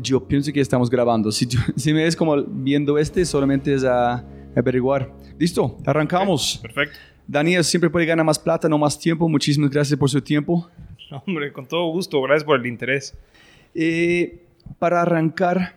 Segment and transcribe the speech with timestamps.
[0.00, 1.32] yo pienso que estamos grabando.
[1.32, 5.12] Si, si me ves como viendo este, solamente es a averiguar.
[5.38, 6.58] Listo, arrancamos.
[6.62, 6.98] Perfecto.
[7.26, 9.28] Daniel siempre puede ganar más plata, no más tiempo.
[9.28, 10.68] Muchísimas gracias por su tiempo.
[11.26, 12.20] Hombre, con todo gusto.
[12.22, 13.14] Gracias por el interés.
[13.74, 14.44] Eh,
[14.78, 15.76] para arrancar,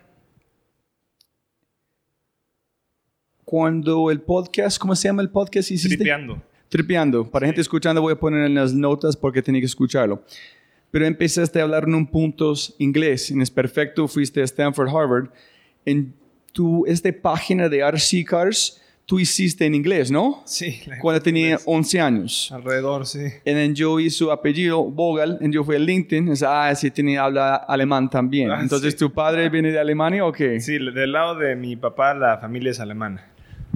[3.44, 5.70] cuando el podcast, ¿cómo se llama el podcast?
[5.70, 5.96] Hiciste?
[5.96, 6.42] Tripeando.
[6.68, 7.28] Tripeando.
[7.28, 10.22] Para gente escuchando voy a poner en las notas porque tenía que escucharlo
[10.90, 15.28] pero empezaste a hablar en un punto inglés, y es perfecto, fuiste a Stanford, Harvard,
[15.84, 16.14] en
[16.52, 20.42] tu esta página de RC Cars, tú hiciste en inglés, ¿no?
[20.46, 20.80] Sí.
[21.00, 22.52] Cuando tenía 11 años.
[22.52, 23.24] Alrededor, sí.
[23.44, 27.24] Y yo hice su apellido, Vogel, y yo fui a LinkedIn, y ah, sí, tenía,
[27.24, 28.50] habla alemán también.
[28.50, 30.60] Ah, Entonces, ¿tu padre viene de Alemania o qué?
[30.60, 33.26] Sí, del lado de mi papá, la familia es alemana.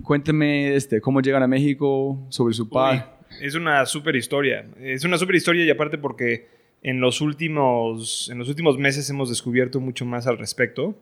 [0.02, 3.04] Cuéntame, este, cómo llegan a México, sobre su padre.
[3.40, 4.64] Es una súper historia.
[4.80, 6.46] Es una súper historia y aparte porque
[6.84, 10.94] en los, últimos, en los últimos meses hemos descubierto mucho más al respecto.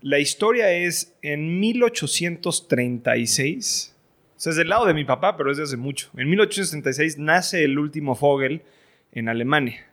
[0.00, 3.94] La historia es en 1836,
[4.36, 6.08] o sea, es del lado de mi papá, pero es de hace mucho.
[6.16, 8.62] En 1836 nace el último Fogel
[9.12, 9.86] en Alemania.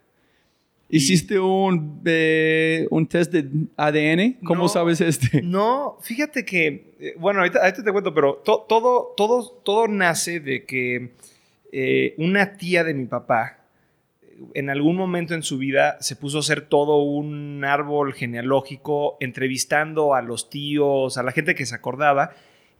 [0.89, 4.37] ¿Hiciste un, eh, un test de ADN?
[4.45, 5.41] ¿Cómo sabes este?
[5.43, 11.09] No, fíjate que, eh, bueno, ahorita, te cuento, pero todo, todo, todo nace de que
[11.73, 13.66] eh, una tía de mi papá,
[14.53, 20.13] en algún momento en su vida se puso a hacer todo un árbol genealógico, entrevistando
[20.13, 22.31] a los tíos, a la gente que se acordaba,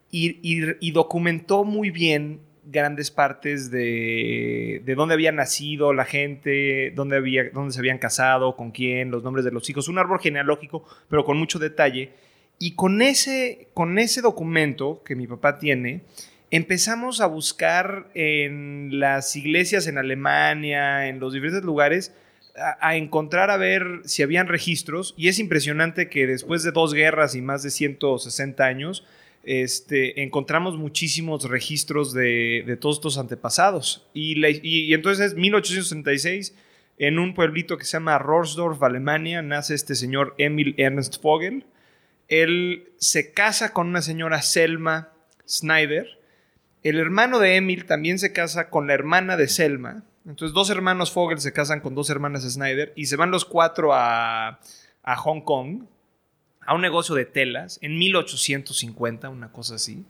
[0.10, 7.50] y, documentó muy bien grandes partes de, de, dónde había nacido la gente, dónde, había,
[7.52, 11.24] dónde se habían casado, con quién, los nombres de los hijos, un árbol genealógico, pero
[11.24, 12.12] con mucho detalle.
[12.60, 16.02] Y con ese, con ese documento que mi papá tiene,
[16.52, 22.14] empezamos a buscar en las iglesias en Alemania, en los diferentes lugares,
[22.82, 25.14] a, encontrar a ver si habían registros.
[25.18, 29.06] Y es impresionante que después de dos guerras y más de 160 años,
[29.44, 34.08] este, encontramos muchísimos registros de, todos estos antepasados.
[34.14, 36.56] Y, y, entonces, 1866,
[36.98, 41.66] en un pueblito que se llama Rorsdorf, Alemania, nace este señor Emil Ernst Vogel.
[42.28, 45.14] Él se casa con una señora Selma
[45.48, 46.17] Schneider
[46.88, 50.04] el hermano de Emil también se casa con la hermana de Selma.
[50.26, 53.92] Entonces, dos hermanos Fogel se casan con dos hermanas Snyder y se van los cuatro
[53.94, 54.60] a,
[55.04, 55.84] Hong Kong,
[56.66, 60.06] a un negocio de telas, en 1850, una cosa así.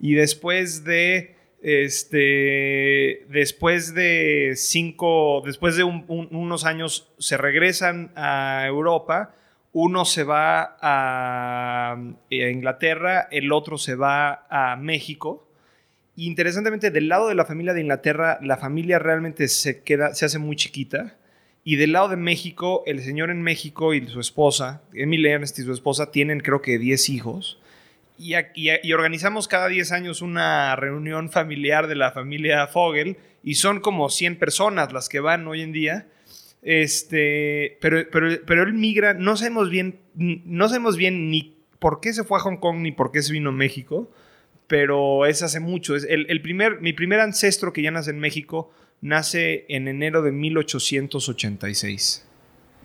[0.00, 1.36] Y después de.
[1.62, 3.26] Este.
[3.28, 5.42] Después de cinco.
[5.44, 9.34] Después de unos años se regresan a Europa.
[9.72, 11.98] Uno se va a
[12.30, 15.45] Inglaterra, el otro se va a México
[16.16, 20.38] interesantemente, del lado de la familia de Inglaterra, la familia realmente se queda, se hace
[20.38, 21.16] muy chiquita.
[21.62, 25.62] Y del lado de México, el señor en México y su esposa, Emily Ernst y
[25.62, 27.60] su esposa, tienen creo que 10 hijos.
[28.18, 33.18] Y, y, organizamos cada 10 años una reunión familiar de la familia Fogel.
[33.42, 36.06] Y son como 100 personas las que van hoy en día.
[36.62, 42.14] Este, pero, pero, pero él migra, no sabemos bien, no sabemos bien ni por qué
[42.14, 44.10] se fue a Hong Kong ni por qué se vino a México
[44.66, 45.96] pero es hace mucho.
[45.96, 50.32] Es el, primer, mi primer ancestro que ya nace en México nace en enero de
[50.32, 52.24] 1886.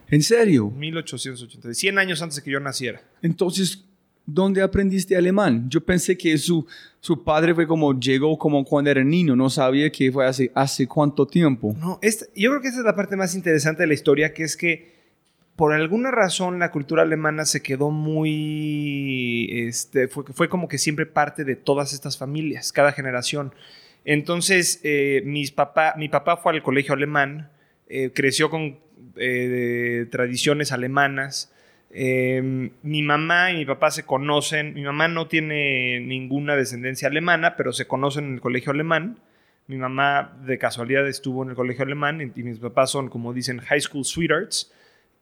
[0.09, 0.69] ¿En serio?
[0.71, 3.01] 1886, 100 años antes de que yo naciera.
[3.21, 3.85] Entonces,
[4.25, 5.69] ¿dónde aprendiste alemán?
[5.69, 6.67] Yo pensé que su,
[6.99, 10.85] su padre fue como, llegó como cuando era niño, no sabía que fue hace, hace
[10.85, 11.75] cuánto tiempo.
[11.79, 11.99] No,
[12.35, 15.00] yo creo que esa es la parte más interesante de la historia, que es que
[15.61, 21.43] por alguna razón la cultura alemana se quedó muy, este, fue, como que siempre parte
[21.43, 23.53] de todas estas familias, cada generación.
[24.03, 27.51] Entonces, eh, mis papá, mi papá fue al colegio alemán,
[27.87, 28.79] eh, creció con
[29.17, 31.53] eh, tradiciones alemanas,
[31.91, 34.73] Em, mi mamá y mi papá se conocen.
[34.73, 39.19] Mi mamá no tiene ninguna descendencia alemana, pero se conocen en el colegio alemán.
[39.67, 43.59] Mi mamá de casualidad estuvo en el colegio alemán y mis papás son, como dicen,
[43.59, 44.71] high school sweethearts.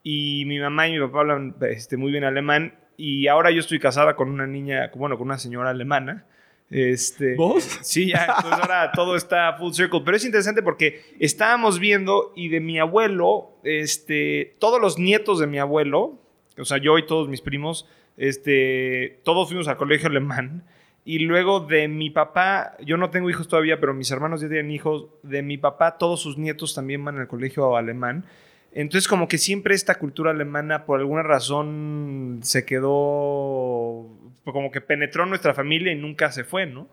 [0.03, 2.73] Y mi mamá y mi papá hablan este, muy bien alemán.
[2.97, 6.25] Y ahora yo estoy casada con una niña, bueno, con una señora alemana.
[6.69, 7.79] Este, ¿Vos?
[7.81, 10.01] Sí, ya, entonces ahora todo está full circle.
[10.03, 15.47] Pero es interesante porque estábamos viendo y de mi abuelo, este, todos los nietos de
[15.47, 16.19] mi abuelo,
[16.57, 17.87] o sea, yo y todos mis primos,
[18.17, 20.63] este, todos fuimos al colegio alemán.
[21.05, 24.69] Y luego de mi papá, yo no tengo hijos todavía, pero mis hermanos ya tienen
[24.69, 25.07] hijos.
[25.23, 28.25] De mi papá, todos sus nietos también van al colegio alemán.
[28.71, 34.07] Entonces, como que siempre esta cultura alemana, por alguna razón, se quedó,
[34.43, 36.87] como que penetró en nuestra familia y nunca se fue, ¿no?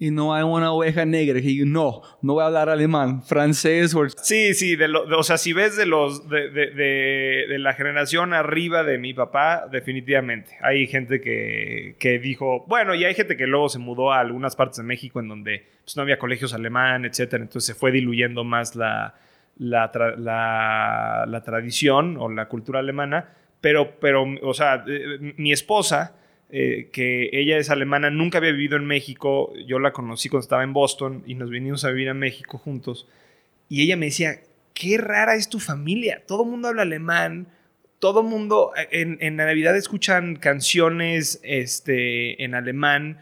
[0.00, 3.94] y no hay una oveja negra que diga, no, no voy a hablar alemán, francés
[3.94, 4.08] o...
[4.08, 9.12] Sí, sí, de o sea, si ves de, los, de, la generación arriba de mi
[9.12, 10.56] papá, definitivamente.
[10.62, 14.56] Hay gente que, que, dijo, bueno, y hay gente que luego se mudó a algunas
[14.56, 18.42] partes de México en donde pues, no había colegios alemán, etcétera, entonces se fue diluyendo
[18.42, 19.14] más la,
[19.60, 23.28] la, la, la tradición o la cultura alemana,
[23.60, 26.14] pero, pero o sea, eh, mi esposa
[26.48, 30.64] eh, que ella es alemana, nunca había vivido en México, yo la conocí cuando estaba
[30.64, 33.06] en Boston y nos vinimos a vivir a México juntos.
[33.68, 34.40] Y ella me decía,
[34.72, 37.46] qué rara es tu familia, todo el mundo habla alemán,
[37.98, 43.18] todo el mundo en, en, Navidad escuchan canciones este, en alemán.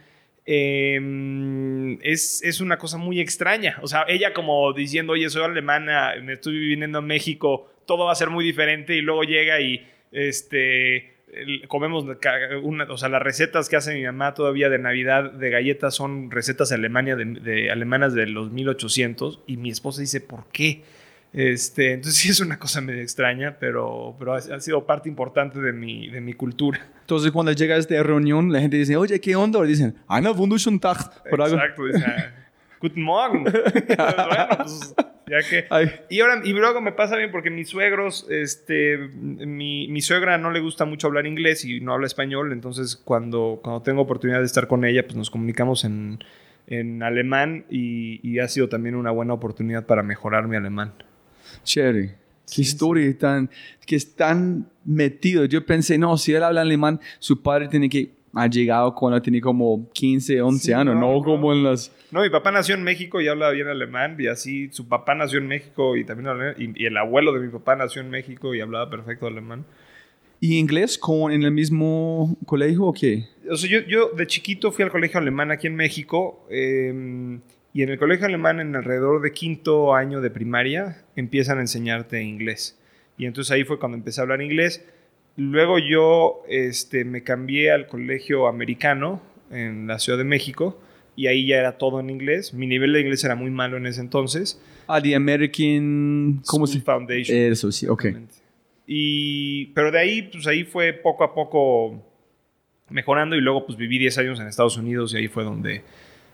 [0.50, 3.76] Em, es, es, una cosa muy extraña.
[3.82, 8.12] O sea, ella como diciendo, oye, soy alemana, me estoy viviendo en México, todo va
[8.12, 11.18] a ser muy diferente y luego llega y este
[11.68, 12.06] comemos
[12.62, 16.30] una, o sea, las recetas que hace mi mamá todavía de Navidad de galletas son
[16.30, 20.82] recetas de, alemanas de los 1800 y mi esposa dice, ¿por qué?
[21.32, 25.72] Este, entonces sí es una cosa medio extraña, pero, pero ha, sido parte importante de
[25.72, 26.86] mi, de mi cultura.
[27.00, 29.58] Entonces cuando llega a esta reunión, la gente dice, oye, ¿qué onda?
[29.58, 30.98] O dicen, Ana wunderschönen Tag.
[31.24, 31.82] Exacto,
[32.80, 33.42] Guten Morgen.
[33.44, 34.94] bueno, pues
[35.26, 35.66] ya que...
[36.08, 40.50] Y, ahora, y luego me pasa bien porque mis suegros, este, mi, mi, suegra no
[40.50, 44.46] le gusta mucho hablar inglés y no habla español, entonces cuando, cuando tengo oportunidad de
[44.46, 46.20] estar con ella, pues nos comunicamos en,
[46.66, 50.92] en alemán y, y, ha sido también una buena oportunidad para mejorar mi alemán.
[51.68, 52.16] Chévere.
[52.50, 53.50] Qué historia tan,
[53.84, 55.44] que es tan metido.
[55.44, 59.40] Yo pensé, no, si él habla alemán, su padre tiene que ha llegado cuando tenía
[59.40, 61.92] como 15, 11 años, no, como en las...
[62.10, 65.38] No, mi papá nació en México y habla bien alemán, y así su papá nació
[65.38, 68.88] en México y también y, el abuelo de mi papá nació en México y hablaba
[68.88, 69.64] perfecto alemán.
[70.40, 73.24] ¿Y inglés con, en el mismo colegio o qué?
[73.50, 77.40] O sea, yo, yo de chiquito fui al colegio alemán aquí en México em,
[77.72, 82.22] y en el colegio alemán en alrededor de quinto año de primaria empiezan a enseñarte
[82.22, 82.78] inglés.
[83.16, 84.84] Y entonces ahí fue cuando empecé a hablar inglés
[85.38, 89.22] Luego yo este, me cambié al colegio americano
[89.52, 90.80] en la Ciudad de México
[91.14, 92.52] y ahí ya era todo en inglés.
[92.52, 94.60] Mi nivel de inglés era muy malo en ese entonces.
[94.88, 96.80] Ah, The American ¿cómo se?
[96.80, 97.38] Foundation.
[97.38, 98.06] Eso sí, ok.
[98.88, 102.04] Y, pero de ahí, pues ahí fue poco a poco
[102.90, 105.84] mejorando y luego pues viví 10 años en Estados Unidos y ahí fue donde,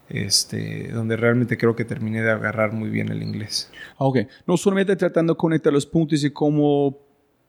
[0.08, 3.70] este, donde realmente creo que terminé de agarrar muy bien el inglés.
[3.98, 6.98] Ok, no solamente tratando de conectar los puntos y cómo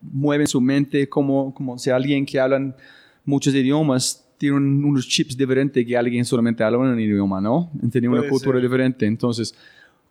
[0.01, 2.75] mueven su mente como, como si alguien que habla
[3.23, 7.71] muchos idiomas tiene unos chips diferentes que alguien solamente habla un idioma, ¿no?
[7.91, 9.05] Tiene una cultura diferente.
[9.05, 9.55] Entonces,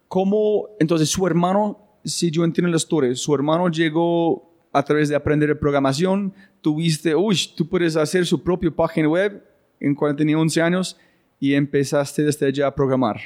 [0.08, 0.68] ¿cómo?
[0.80, 5.56] Entonces, su hermano, si yo entiendo la historia, su hermano llegó a través de aprender
[5.58, 9.44] programación, tuviste, uy, tú puedes hacer su propia página web
[9.78, 10.96] en cuando tenía 11 años
[11.44, 13.20] y empezaste desde allá a programar.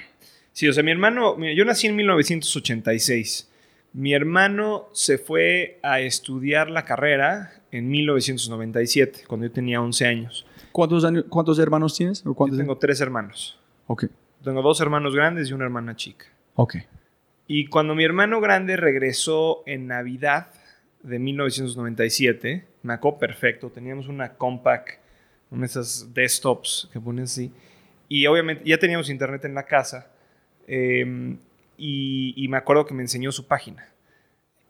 [0.50, 3.48] Sí, o sea, mi hermano, yo nací en 1986.
[3.92, 10.46] Mi hermano se fue a estudiar la carrera en 1997, cuando yo tenía 11 años.
[10.72, 12.24] ¿Cuántos, años, cuántos hermanos tienes?
[12.24, 13.56] yo tengo tres hermanos.
[13.86, 14.06] Ok.
[14.42, 16.26] Tengo dos hermanos grandes y una hermana chica.
[16.56, 16.74] Ok.
[17.46, 20.48] Y cuando mi hermano grande regresó en Navidad
[21.04, 24.98] de 1997, me acuerdo perfecto, teníamos una compact,
[25.52, 27.52] una de esas desktops que ponen así,
[28.08, 30.10] y obviamente ya teníamos internet en la casa.
[30.66, 31.36] Eh,
[31.78, 33.88] y, me acuerdo que me enseñó su página.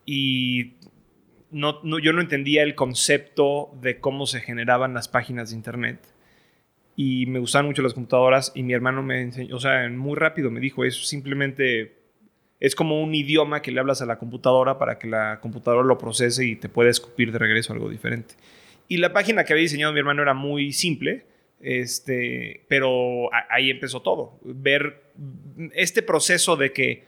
[0.05, 0.75] Y
[1.51, 6.01] no, yo no entendía el concepto de cómo se generaban las páginas de internet.
[6.97, 10.51] Y me gustaban mucho las computadoras y mi hermano me enseñó, o sea, muy rápido
[10.51, 11.97] me dijo, es simplemente,
[12.59, 15.97] es como un idioma que le hablas a la computadora para que la computadora lo
[15.97, 18.35] procese y te pueda escupir de regreso algo diferente.
[18.89, 21.25] Y la página que había diseñado mi hermano era muy simple,
[21.61, 24.39] este, pero ahí empezó todo.
[24.43, 25.03] Ver
[25.75, 27.05] este proceso de que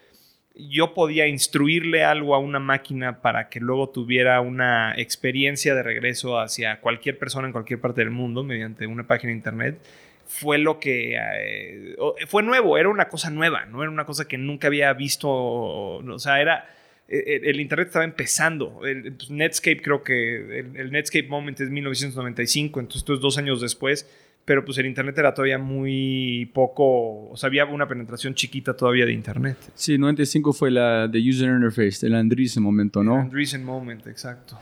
[0.55, 6.39] yo podía instruirle algo a una máquina para que luego tuviera una experiencia de regreso
[6.39, 9.79] hacia cualquier persona en cualquier parte del mundo mediante una página de internet,
[10.27, 11.97] fue lo que eh,
[12.29, 16.19] fue nuevo, era una cosa nueva, no era una cosa que nunca había visto, o
[16.19, 16.69] sea, era
[17.09, 18.87] e, e, el, internet estaba empezando.
[18.87, 24.09] El, pues, Netscape creo que el, Netscape Moment es 1995, entonces dos años después
[24.51, 29.07] pero pues el Internet era todavía muy poco, o sea, había una penetración chiquita todavía
[29.07, 29.57] de Internet.
[29.77, 33.15] Sí, 95 fue la de User Interface, el Andreessen momento, ¿no?
[33.15, 34.59] El Andreessen moment, exacto.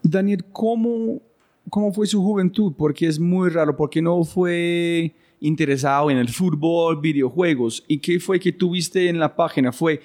[0.00, 1.20] Daniel, ¿cómo,
[1.68, 2.72] ¿cómo fue su juventud?
[2.78, 7.82] Porque es muy raro, porque no fue interesado en el fútbol, videojuegos.
[7.88, 9.72] ¿Y qué fue que tuviste en la página?
[9.72, 10.02] ¿Fue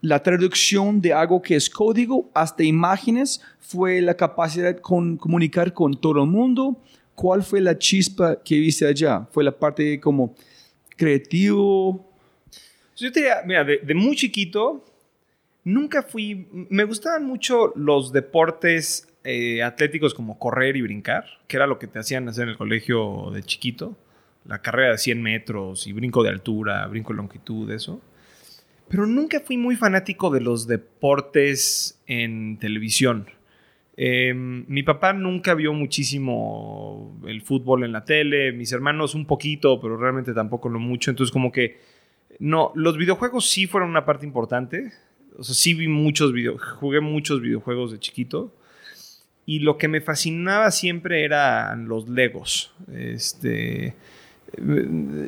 [0.00, 3.42] la traducción de algo que es código hasta imágenes?
[3.58, 6.80] ¿Fue la capacidad de comunicar con todo el mundo?
[7.20, 9.28] ¿Cuál fue la chispa que viste allá?
[9.30, 10.34] ¿Fue la parte como
[10.96, 12.10] creativo?
[12.96, 14.86] Yo te diría, mira, de, muy chiquito,
[15.62, 21.66] nunca fui, me gustaban mucho los deportes eh, atléticos como correr y brincar, que era
[21.66, 23.98] lo que te hacían hacer en el colegio de chiquito.
[24.46, 28.00] La carrera de 100 metros y brinco de altura, brinco de longitud, eso.
[28.88, 33.26] Pero nunca fui muy fanático de los deportes en televisión.
[34.02, 39.78] Em, mi papá nunca vio muchísimo el fútbol en la tele, mis hermanos un poquito,
[39.78, 41.10] pero realmente tampoco lo mucho.
[41.10, 41.80] Entonces como que,
[42.38, 44.90] no, los videojuegos sí fueron una parte importante.
[45.36, 48.54] O sea, sí vi muchos videojuegos, jugué muchos videojuegos de chiquito.
[49.44, 52.72] Y lo que me fascinaba siempre eran los Legos.
[52.90, 53.94] Este,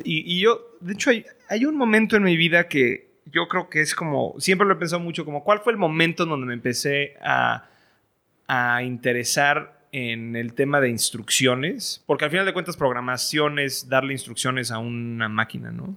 [0.03, 3.81] y, yo, de hecho, hay, hay un momento en mi vida que yo creo que
[3.81, 6.53] es como, siempre lo he pensado mucho, como cuál fue el momento en donde me
[6.55, 7.69] empecé a
[8.47, 14.13] a interesar en el tema de instrucciones, porque al final de cuentas programación es darle
[14.13, 15.95] instrucciones a una máquina, ¿no?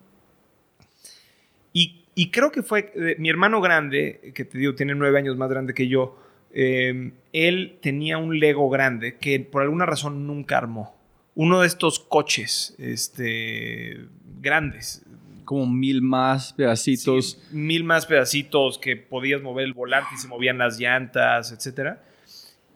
[2.18, 5.50] Y, creo que fue eh, mi hermano grande, que te digo, tiene nueve años más
[5.50, 6.18] grande que yo,
[6.50, 10.96] em, él tenía un Lego grande que por alguna razón nunca armó.
[11.34, 14.06] Uno de estos coches este,
[14.40, 15.04] grandes.
[15.44, 17.38] Como mil más pedacitos.
[17.50, 22.02] mil más pedacitos que podías mover el volante y se movían las llantas, etcétera.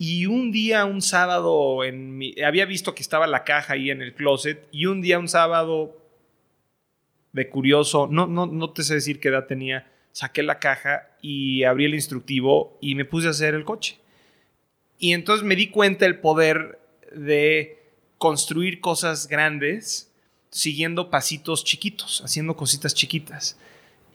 [0.02, 4.14] Y un día, un sábado, en había visto que estaba la caja ahí en el
[4.14, 4.66] closet.
[4.72, 5.94] Y un día, un sábado,
[7.34, 11.64] de curioso, no, no, no te sé decir qué edad tenía, saqué la caja y
[11.64, 13.98] abrí el instructivo y me puse a hacer el coche.
[14.98, 16.80] Y entonces me di cuenta el poder
[17.14, 17.82] de
[18.16, 20.10] construir cosas grandes
[20.48, 23.58] siguiendo pasitos chiquitos, haciendo cositas chiquitas.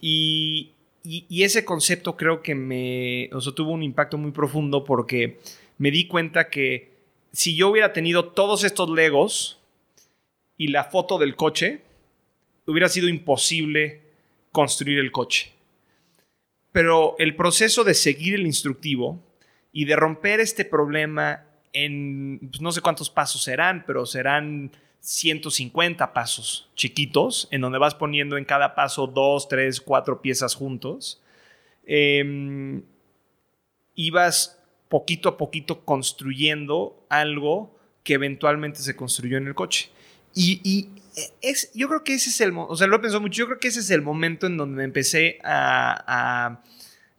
[0.01, 0.71] Y,
[1.03, 5.37] y, ese concepto creo que me, o sea, tuvo un impacto muy profundo porque
[5.77, 6.95] me di cuenta que
[7.31, 9.59] si yo hubiera tenido todos estos Legos
[10.57, 11.81] y la foto del coche,
[12.65, 14.01] hubiera sido imposible
[14.51, 15.51] construir el coche.
[16.71, 19.21] Pero el proceso de seguir el instructivo
[19.71, 26.13] y de romper este problema en pues, no sé cuántos pasos serán, pero serán 150
[26.13, 31.21] pasos chiquitos, en donde vas poniendo en cada paso dos, tres, cuatro piezas juntos.
[31.85, 32.81] Eh,
[33.93, 34.54] ibas
[34.89, 39.89] poquito a poquito construyendo algo que eventualmente se construyó en el coche.
[40.33, 40.89] Y,
[41.41, 43.69] es, yo creo que ese es el, o sea, lo pensado mucho, yo creo que
[43.69, 46.61] ese es el momento en donde me empecé a,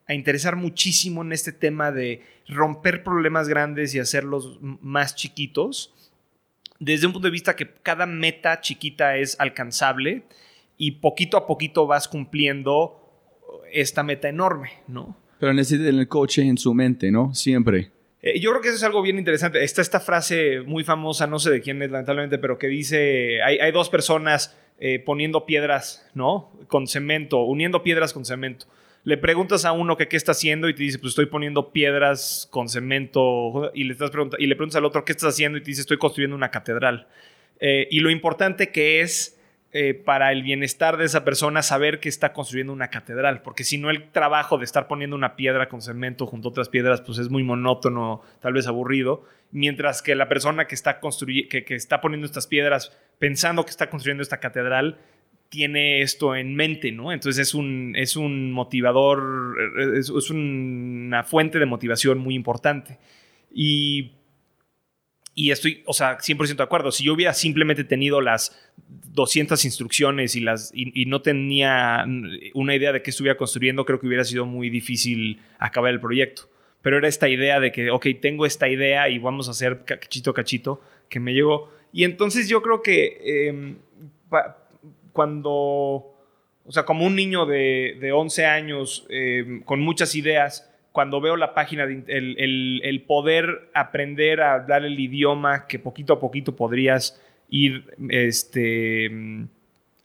[0.07, 5.95] a, interesar muchísimo en este tema de romper problemas grandes y hacerlos más chiquitos,
[6.79, 10.25] desde un punto de vista que cada meta chiquita es alcanzable
[10.77, 13.03] y poquito a poquito vas cumpliendo
[13.73, 15.17] esta meta enorme, ¿no?
[15.39, 17.35] Pero necesita el coche en su mente, ¿no?
[17.35, 17.91] Siempre.
[18.23, 19.63] Eh, yo creo que eso es algo bien interesante.
[19.63, 23.71] Está esta frase muy famosa, no sé de quién es lamentablemente, pero que dice, hay,
[23.73, 26.51] dos personas eh, poniendo piedras, ¿no?
[26.69, 28.67] Con cemento, uniendo piedras con cemento.
[29.05, 32.49] Le preguntas a uno que qué está haciendo y te dice, pues estoy poniendo piedras
[32.51, 33.71] con cemento.
[33.75, 35.99] Y le, estás y le preguntas al otro qué estás haciendo y te dice, estoy
[35.99, 37.07] construyendo una catedral.
[37.61, 39.36] Eh, y lo importante que es
[39.79, 43.77] eh, para el bienestar de esa persona saber que está construyendo una catedral, porque si
[43.77, 47.19] no el trabajo de estar poniendo una piedra con cemento junto a otras piedras, pues
[47.19, 52.01] es muy monótono, tal vez aburrido, mientras que la persona que está, que, que está
[52.01, 54.99] poniendo estas piedras pensando que está construyendo esta catedral,
[55.51, 57.13] tiene esto en mente, ¿no?
[57.13, 59.57] Entonces es un, es un motivador,
[59.95, 62.97] es, es una fuente de motivación muy importante.
[63.53, 64.13] Y
[65.39, 66.91] y estoy, o sea, 100% de acuerdo.
[66.91, 68.59] Si yo hubiera simplemente tenido las
[69.13, 72.07] 200 instrucciones y, las, y, no tenía
[72.55, 76.49] una idea de qué estuviera construyendo, creo que hubiera sido muy difícil acabar el proyecto.
[76.81, 80.33] Pero era esta idea de que, ok, tengo esta idea y vamos a hacer cachito
[80.33, 81.71] cachito que me llegó.
[81.93, 83.77] Y entonces yo creo que em,
[85.13, 86.15] cuando...
[86.69, 91.37] O sea, como un niño de, de 11 años eh, con muchas ideas, cuando veo
[91.37, 96.57] la página, de, el, el, poder aprender a hablar el idioma que poquito a poquito
[96.57, 99.11] podrías ir este,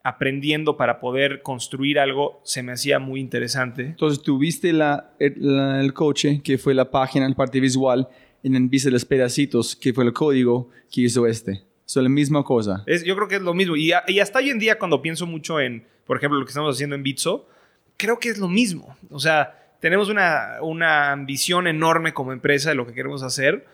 [0.03, 3.83] aprendiendo para poder construir algo, se me hacía muy interesante.
[3.83, 8.09] Entonces, tuviste la, el, coche, que fue la página, la parte visual,
[8.43, 11.63] en el de los pedacitos, que fue el código que hizo este.
[11.87, 12.83] Es la misma cosa.
[12.85, 13.77] Es, yo creo que es lo mismo.
[13.77, 16.75] Y, y, hasta hoy en día, cuando pienso mucho en, por ejemplo, lo que estamos
[16.75, 17.47] haciendo en Bitso,
[17.95, 18.97] creo que es lo mismo.
[19.09, 23.65] O sea, tenemos una, una ambición enorme como empresa de lo que queremos hacer.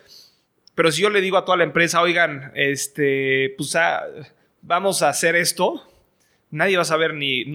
[0.73, 4.03] Pero si yo le digo a toda la empresa, oigan, este, pues ah,
[4.61, 5.83] vamos a hacer esto,
[6.49, 7.45] nadie va a saber ni.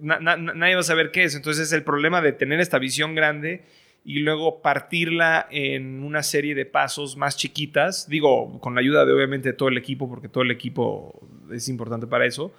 [0.00, 1.36] nadie va a saber qué es.
[1.36, 3.62] Entonces, es el problema de tener esta visión grande
[4.04, 8.08] y luego partirla en una serie de pasos más chiquitas.
[8.08, 11.20] Digo, con la ayuda de obviamente todo el equipo, porque todo el equipo
[11.52, 12.52] es importante para eso.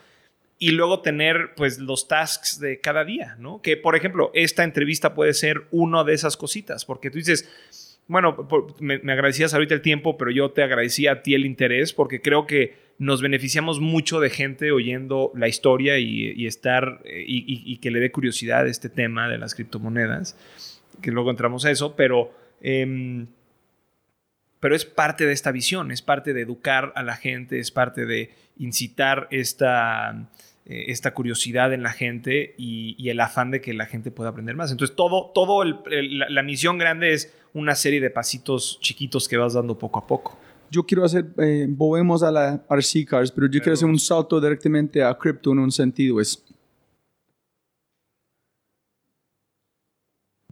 [0.61, 3.61] Y luego tener pues los tasks de cada día, ¿no?
[3.61, 7.49] Que por ejemplo, esta entrevista puede ser una de esas cositas, porque tú dices,
[8.07, 8.47] bueno,
[8.79, 12.21] me, me, agradecías ahorita el tiempo, pero yo te agradecía a ti el interés, porque
[12.21, 17.89] creo que nos beneficiamos mucho de gente oyendo la historia y, estar y, y, que
[17.89, 20.37] le dé curiosidad este tema de las criptomonedas
[21.01, 23.27] que luego entramos a eso, pero, em,
[24.59, 28.05] pero es parte de esta visión, es parte de educar a la gente, es parte
[28.05, 30.29] de incitar esta,
[30.71, 34.55] eh, esta curiosidad en la gente y, el afán de que la gente pueda aprender
[34.55, 34.71] más.
[34.71, 39.77] Entonces, todo, todo la, misión grande es una serie de pasitos chiquitos que vas dando
[39.77, 40.39] poco a poco
[40.73, 44.39] yo quiero hacer, eh, volvemos a la RC Cars, pero yo quiero hacer un salto
[44.39, 46.21] directamente a cripto en un sentido.
[46.21, 46.41] Es,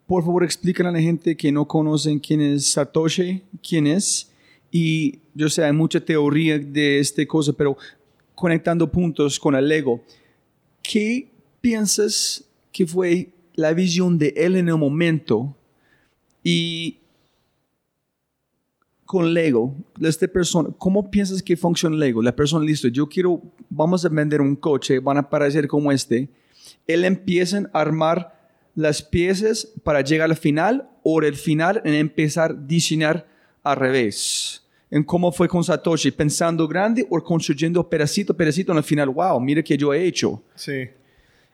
[0.06, 4.30] por favor expliquen a la gente que no conocen quién es Satoshi, quién es.
[4.70, 7.78] Y yo sé, hay mucha teoría de esta cosa, pero
[8.40, 10.02] conectando puntos con el Lego,
[10.82, 11.30] ¿qué
[11.60, 15.58] piensas que fue la visión de él en el momento?
[16.42, 17.00] Y
[19.04, 22.22] con Lego, esta persona, ¿cómo piensas que funciona Lego?
[22.22, 26.30] La persona, listo, yo quiero, vamos a vender un coche, van a parecer como este.
[26.88, 28.40] Él empieza a armar
[28.74, 33.28] las piezas para llegar al final o el final en empezar a diseñar
[33.64, 34.64] al revés.
[34.92, 39.10] En cómo fue con Satoshi, pensando grande o construyendo pedacito pedacito en el final.
[39.10, 40.42] Wow, mire que yo he hecho.
[40.56, 40.90] Sí.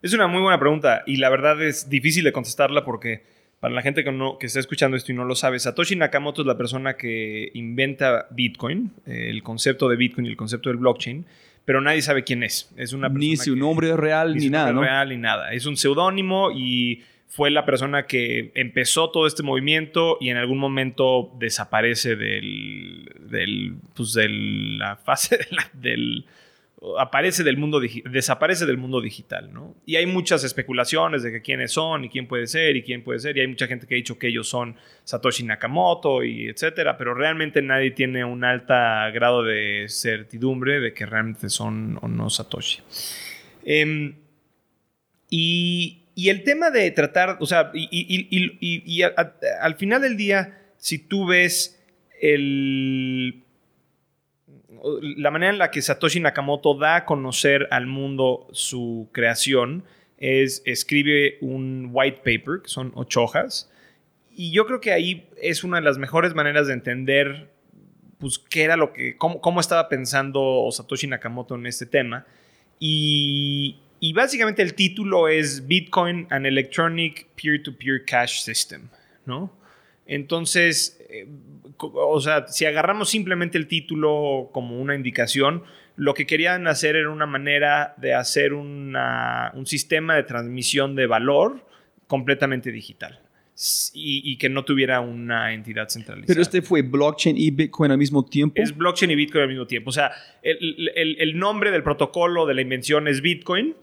[0.02, 3.24] Es una muy buena pregunta y la verdad es difícil de contestarla porque
[3.60, 6.42] para la gente que, no, que está escuchando esto y no lo sabe, Satoshi Nakamoto
[6.42, 11.26] es la persona que inventa Bitcoin, el concepto de Bitcoin y el concepto del blockchain
[11.66, 12.72] pero nadie sabe quién es.
[12.78, 15.52] Es una ni su nombre real ni, nada, nombre real ni nada.
[15.52, 20.58] Es un seudónimo y fue la persona que empezó todo este movimiento y en algún
[20.58, 25.40] momento desaparece del, del pues de la fase
[25.74, 26.26] del
[27.00, 29.76] aparece del mundo desaparece del mundo digital, ¿no?
[29.86, 33.20] Y hay muchas especulaciones de que quiénes son y quién puede ser y quién puede
[33.20, 36.98] ser y hay mucha gente que ha dicho que ellos son Satoshi Nakamoto y etcétera,
[36.98, 38.74] pero realmente nadie tiene un alto
[39.14, 42.82] grado de certidumbre de que realmente son o no Satoshi.
[43.64, 44.16] Em,
[45.30, 50.98] y, y, el tema de tratar, o sea, y, y al final del día, si
[50.98, 51.80] tú ves
[52.22, 53.42] el
[55.02, 59.84] la manera en la que Satoshi Nakamoto da a conocer al mundo su creación
[60.18, 63.72] es escribe un white paper, que son ocho hojas,
[64.36, 67.50] y yo creo que ahí es una de las mejores maneras de entender
[68.18, 72.26] pues qué era lo que, cómo, estaba pensando Satoshi Nakamoto en este tema.
[72.80, 78.90] Y, y básicamente el título es Bitcoin, an Electronic Peer-to-Peer Cash System,
[79.26, 79.52] ¿no?
[80.06, 81.28] Entonces, eh,
[81.78, 85.64] o sea, si agarramos simplemente el título como una indicación,
[85.96, 88.96] lo que querían hacer era una manera de hacer un
[89.66, 91.66] sistema de transmisión de valor
[92.08, 93.20] completamente digital.
[93.94, 96.28] Y, que no tuviera una entidad centralizada.
[96.28, 98.62] Pero este fue blockchain y Bitcoin al mismo tiempo.
[98.62, 99.92] Es blockchain y Bitcoin al mismo tiempo.
[99.92, 103.76] O sea, el nombre del protocolo de la invención es Bitcoin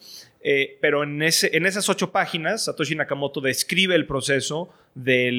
[0.44, 5.30] eh, pero en, ese, en esas ocho páginas, Satoshi Nakamoto describe el proceso de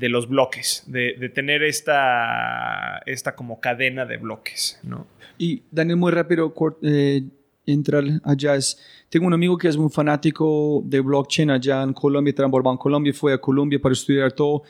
[0.00, 4.80] los bloques, de, tener esta, esta como cadena de bloques.
[4.82, 5.06] ¿no?
[5.36, 7.22] Y Daniel, muy rápido, eh,
[7.72, 8.54] entrar allá.
[8.54, 8.78] Es,
[9.08, 13.12] tengo un amigo que es un fanático de blockchain allá en Colombia, trabajó en Colombia,
[13.14, 14.62] fue a Colombia para estudiar todo.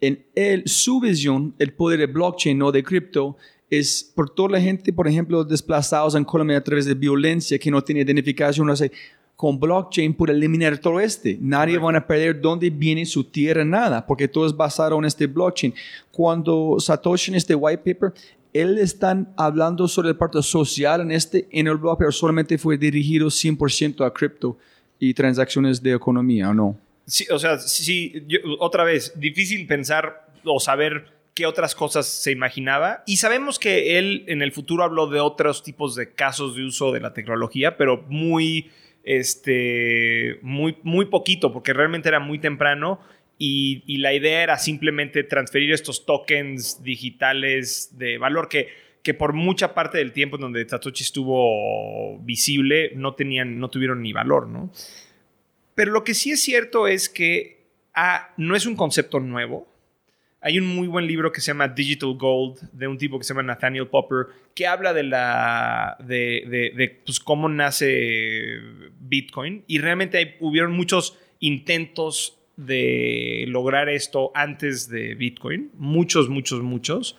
[0.00, 3.36] En él, su visión, el poder de blockchain, no de cripto,
[3.70, 7.70] es por toda la gente, por ejemplo, desplazados en Colombia a través de violencia que
[7.70, 8.90] no tiene identificación, no sé,
[9.38, 11.38] con blockchain por eliminar todo este.
[11.40, 15.28] Nadie va a perder dónde viene su tierra, nada, porque todo es basado en este
[15.28, 15.72] blockchain.
[16.10, 18.12] Cuando Satoshi en este white paper,
[18.60, 22.76] él están hablando sobre la parte social en este, en el blog, pero solamente fue
[22.78, 24.56] dirigido 100% a cripto
[24.98, 26.78] y transacciones de economía, ¿o no?
[27.06, 32.32] Sí, o sea, sí, yo- otra vez, difícil pensar o saber qué otras cosas se
[32.32, 33.02] imaginaba.
[33.06, 36.90] Y sabemos que él en el futuro habló de otros tipos de casos de uso
[36.92, 38.70] de la tecnología, pero muy,
[39.04, 43.00] este, muy, muy poquito, porque realmente era muy temprano.
[43.38, 48.68] Y, y la idea era simplemente transferir estos tokens digitales de valor que,
[49.02, 54.12] que por mucha parte del tiempo donde Satoshi estuvo visible no, tenían, no tuvieron ni
[54.12, 54.72] valor, ¿no?
[55.76, 59.68] Pero lo que sí es cierto es que ah, no es un concepto nuevo.
[60.40, 63.34] Hay un muy buen libro que se llama Digital Gold de un tipo que se
[63.34, 68.58] llama Nathaniel Popper que habla de la de, de- de, pues, cómo nace
[69.00, 76.60] Bitcoin y realmente hay- hubieron muchos intentos de lograr esto antes de Bitcoin, muchos, muchos,
[76.62, 77.16] muchos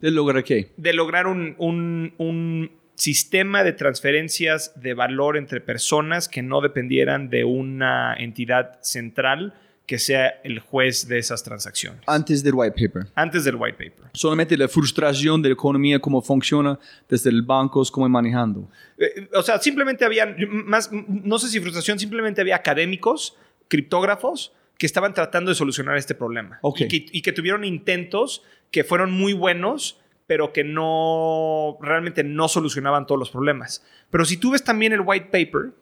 [0.00, 0.72] ¿De lograr qué?
[0.76, 7.30] de lograr un, un- un sistema de transferencias de valor entre personas que no dependieran
[7.30, 9.54] de una entidad central
[9.86, 12.02] que sea el juez de esas transacciones.
[12.06, 13.10] Antes del white paper.
[13.14, 14.10] Antes del white paper.
[14.12, 18.68] Solamente la frustración de la economía, cómo funciona desde el bancos, cómo manejando.
[18.98, 24.86] Eh, o sea, simplemente había, más, no sé si frustración, simplemente había académicos, criptógrafos, que
[24.86, 26.58] estaban tratando de solucionar este problema.
[26.62, 26.80] Ok.
[26.80, 32.48] Y, que, y que tuvieron intentos que fueron muy buenos, pero que no, realmente no
[32.48, 33.84] solucionaban todos los problemas.
[34.10, 35.74] Pero si tú ves también el white paper,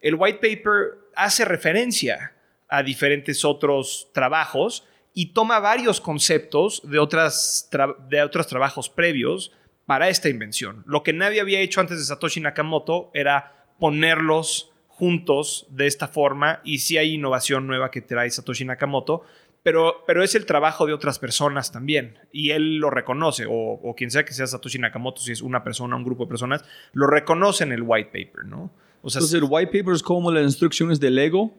[0.00, 2.32] el white paper hace referencia
[2.68, 9.52] a diferentes otros trabajos y toma varios conceptos de, otras tra- de otros trabajos previos
[9.84, 10.82] para esta invención.
[10.86, 16.60] Lo que nadie había hecho antes de Satoshi Nakamoto era ponerlos juntos de esta forma
[16.64, 19.22] y sí hay innovación nueva que trae Satoshi Nakamoto,
[19.62, 23.94] pero, pero es el trabajo de otras personas también y él lo reconoce o, o
[23.94, 27.06] quien sea que sea Satoshi Nakamoto, si es una persona, un grupo de personas, lo
[27.06, 28.70] reconoce en el white paper, ¿no?
[29.02, 31.52] O sea, Entonces el white paper es como las instrucciones de Lego.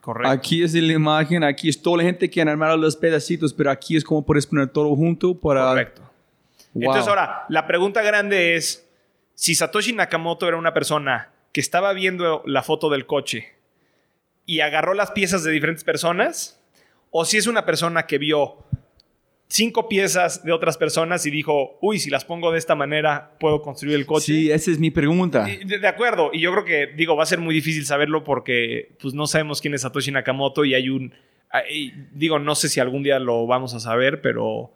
[0.00, 0.30] correcto.
[0.30, 3.72] Aquí es la imagen, aquí es toda la gente que han armado los pedacitos, pero
[3.72, 5.70] aquí es como puedes poner todo junto para...
[5.70, 6.02] Correcto.
[6.74, 6.82] Wow.
[6.84, 8.88] Entonces ahora, la pregunta grande es,
[9.34, 13.48] si Satoshi Nakamoto era una persona que estaba viendo la foto del coche
[14.46, 16.62] y agarró las piezas de diferentes personas,
[17.10, 18.58] o si es una persona que vio
[19.48, 23.60] cinco piezas de otras personas y dijo, uy, si las pongo de esta manera, puedo
[23.60, 24.26] construir el coche.
[24.26, 25.46] Sí, esa es mi pregunta.
[25.64, 28.92] De, de acuerdo, y yo creo que, digo, va a ser muy difícil saberlo porque
[29.00, 31.12] pues no sabemos quién es Satoshi Nakamoto y hay un,
[31.50, 34.72] hay- digo, no sé si algún día lo vamos a saber, pero,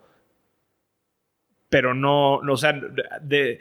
[1.69, 2.73] pero no, no, o sea,
[3.23, 3.61] de,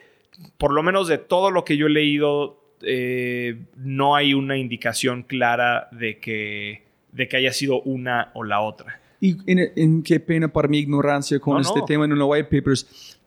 [0.58, 5.24] por lo menos de todo lo que yo he leído, eh, no hay una indicación
[5.24, 9.00] clara de que, de que haya sido una o la otra.
[9.20, 11.86] Y en, en qué pena para mi ignorancia con No, este no.
[11.86, 13.18] tema en los white papers.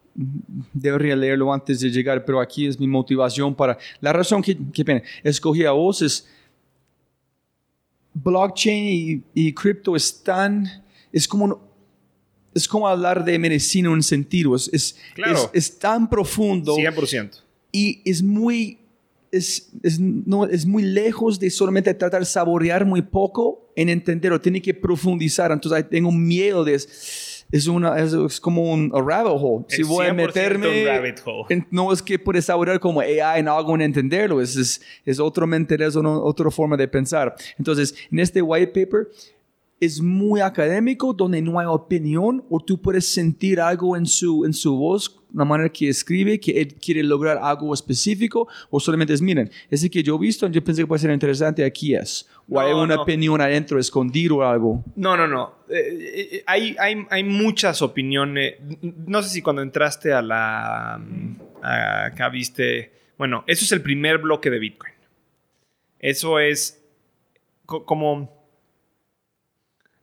[0.72, 3.76] Debería leerlo antes de llegar, pero aquí es mi motivación para...
[4.00, 6.28] La razón que, qué pena, escogí a vos es...
[8.14, 8.84] Blockchain
[9.34, 10.66] y, y cripto es tan...
[11.12, 11.58] Es como, un-
[12.54, 14.54] es como hablar de medicina en un sentido.
[14.54, 15.50] Es, es, Claro.
[15.52, 17.40] es, es tan profundo 100%.
[17.72, 18.78] y es muy,
[19.36, 24.40] es, es, no, es muy lejos de solamente tratar de saborear muy poco en entenderlo,
[24.40, 25.50] tiene que profundizar.
[25.52, 26.74] Entonces tengo miedo de...
[26.74, 29.64] Es, es, una, es, es como un rabbit hole.
[29.68, 30.84] Si voy a 100% meterme...
[30.86, 31.44] rabbit hole.
[31.50, 35.20] en- no es que puedes saborear como AI en algo en entenderlo, es, es, es
[35.20, 37.34] otro mente, es una- otra forma de pensar.
[37.58, 39.08] Entonces, en este white paper
[39.84, 44.52] es muy académico, donde no hay opinión, o tú puedes sentir algo en su, en
[44.52, 49.20] su voz, la manera que escribe, que él quiere lograr algo específico, o solamente es,
[49.20, 52.28] miren, ese que yo he visto, yo pensé que puede ser interesante, aquí es.
[52.48, 53.02] O No, hay una no.
[53.02, 54.84] opinión adentro, escondido o algo.
[54.94, 55.54] No, no, no.
[55.68, 58.54] Eh, eh, hay, hay, hay muchas opiniones.
[59.06, 61.00] No sé si cuando entraste a la...
[61.04, 62.92] mm, a- acá viste...
[63.18, 64.92] Bueno, eso es el primer bloque de Bitcoin.
[65.98, 66.80] Eso es
[67.66, 68.43] co- como...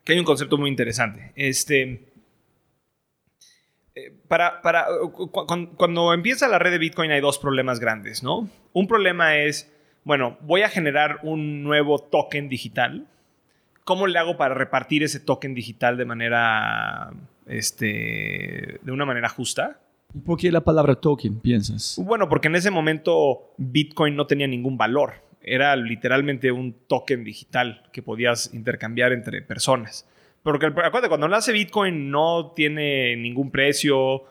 [0.04, 1.32] Que hay un concepto muy interesante.
[1.36, 2.06] Este...
[3.96, 5.30] eh, Para, para, cu-
[5.76, 8.50] cuando empieza la red de Bitcoin hay dos problemas grandes, ¿no?
[8.74, 9.72] Un problema es,
[10.04, 13.08] bueno, voy a generar un nuevo token digital.
[13.84, 17.12] ¿Cómo le hago para repartir ese token digital de manera,
[17.48, 19.80] este, de una manera justa?
[20.14, 21.96] ¿Y por qué la palabra token, piensas?
[22.04, 25.14] Bueno, porque en ese momento Bitcoin no tenía ningún valor.
[25.44, 30.08] Era literalmente un token digital que podías intercambiar entre personas.
[30.44, 34.26] Porque acuérdate, cuando nace Bitcoin no tiene ningún precio.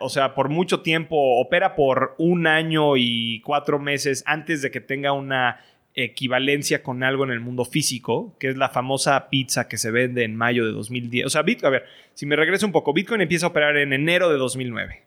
[0.00, 4.80] o sea, por mucho tiempo opera por un año y cuatro meses antes de que
[4.80, 5.60] tenga una
[5.94, 10.24] equivalencia con algo en el mundo físico, que es la famosa pizza que se vende
[10.24, 11.26] en mayo de 2010.
[11.26, 11.84] O sea, Bitcoin, a ver,
[12.14, 15.02] si me regreso un poco, Bitcoin empieza a operar en enero de 2009.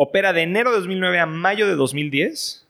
[0.00, 2.67] opera de enero de 2009 a mayo de 2010.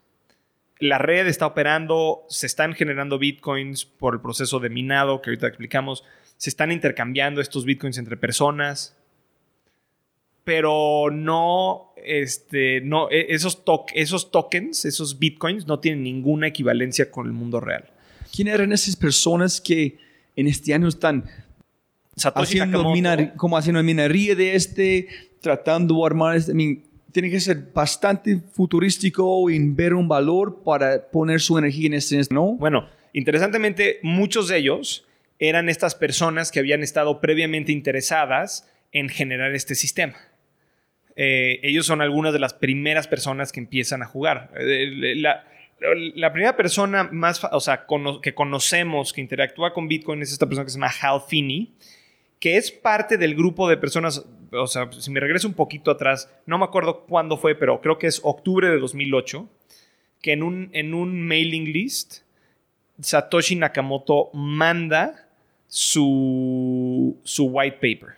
[0.80, 5.48] La red está operando, se están generando bitcoins por el proceso de minado que ahorita
[5.48, 6.04] explicamos,
[6.36, 8.96] se están intercambiando estos bitcoins entre personas,
[10.44, 13.62] pero no, este, no, e, esos,
[13.92, 17.90] esos tokens, esos bitcoins no tienen ninguna equivalencia con el mundo real.
[18.34, 19.98] ¿Quién eran esas personas que
[20.36, 21.24] en este año están
[22.34, 22.84] haciendo
[23.36, 25.08] como haciendo minería de este,
[25.40, 26.54] tratando de armar este?
[27.12, 32.20] Tiene que ser bastante futurístico y ver un valor para poner su energía en este,
[32.30, 32.52] ¿no?
[32.54, 35.06] Bueno, interesantemente, muchos de ellos
[35.38, 40.16] eran estas personas que habían estado previamente interesadas en generar este sistema.
[41.16, 44.50] Eh, ellos son algunas de las primeras personas que empiezan a jugar.
[44.58, 45.44] Eh, la,
[46.14, 47.86] la primera persona más, o sea,
[48.22, 51.74] que conocemos que interactúa con Bitcoin es esta persona que se llama Hal Finney,
[52.40, 56.32] que es parte del grupo de personas, o sea, si me regreso un poquito atrás,
[56.46, 59.48] no me acuerdo cuándo fue, pero creo que es octubre de 2008,
[60.22, 62.22] que en un, en un mailing list,
[63.00, 65.28] Satoshi Nakamoto manda
[65.66, 68.16] su, su white paper.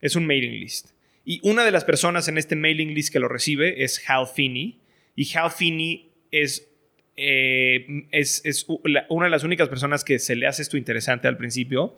[0.00, 0.90] Es un mailing list.
[1.24, 4.78] Y una de las personas en este mailing list que lo recibe es Hal Finney.
[5.16, 6.68] Y Hal Finney es
[7.16, 8.66] eh, es,
[9.08, 11.94] una de las únicas personas que se le hace esto interesante al principio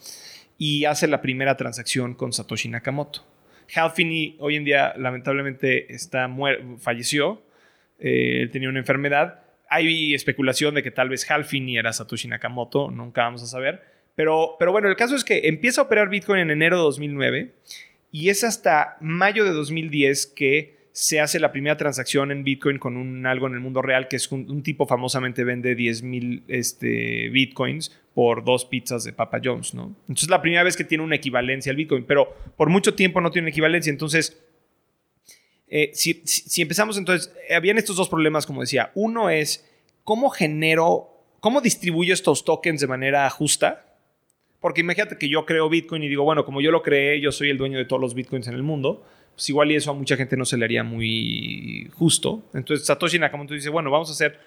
[0.59, 3.25] y hace la primera transacción con Satoshi Nakamoto.
[3.75, 3.93] Hal
[4.39, 6.29] hoy en día lamentablemente está
[6.79, 7.43] falleció,
[7.99, 9.41] eh, él tenía una enfermedad.
[9.69, 13.83] Hay especulación de que tal vez Hal era Satoshi Nakamoto, nunca vamos a saber.
[14.15, 17.55] Pero, pero bueno, el caso es que empieza a operar Bitcoin en enero de 2009
[18.13, 22.97] y es hasta mayo de 2010 que se hace la primera transacción en Bitcoin con
[22.97, 27.29] un algo en el mundo real, que es un, tipo famosamente vende 10 mil este,
[27.29, 29.95] Bitcoins por dos pizzas de Papa John's, ¿no?
[30.09, 33.21] Entonces es la primera vez que tiene una equivalencia al Bitcoin, pero por mucho tiempo
[33.21, 33.91] no tiene equivalencia.
[33.91, 34.43] Entonces,
[35.69, 38.91] eh, si, si, empezamos entonces, habían estos dos problemas, como decía.
[38.95, 39.71] Uno es,
[40.03, 43.99] ¿cómo genero, cómo distribuyo estos tokens de manera justa?
[44.61, 47.51] Porque imagínate que yo creo Bitcoin y digo, bueno, como yo lo creé, yo soy
[47.51, 49.05] el dueño de todos los Bitcoins en el mundo
[49.37, 52.43] pues igual y eso a mucha gente no se le haría muy justo.
[52.55, 54.41] Entonces Satoshi Nakamoto dice, bueno, vamos a hacer,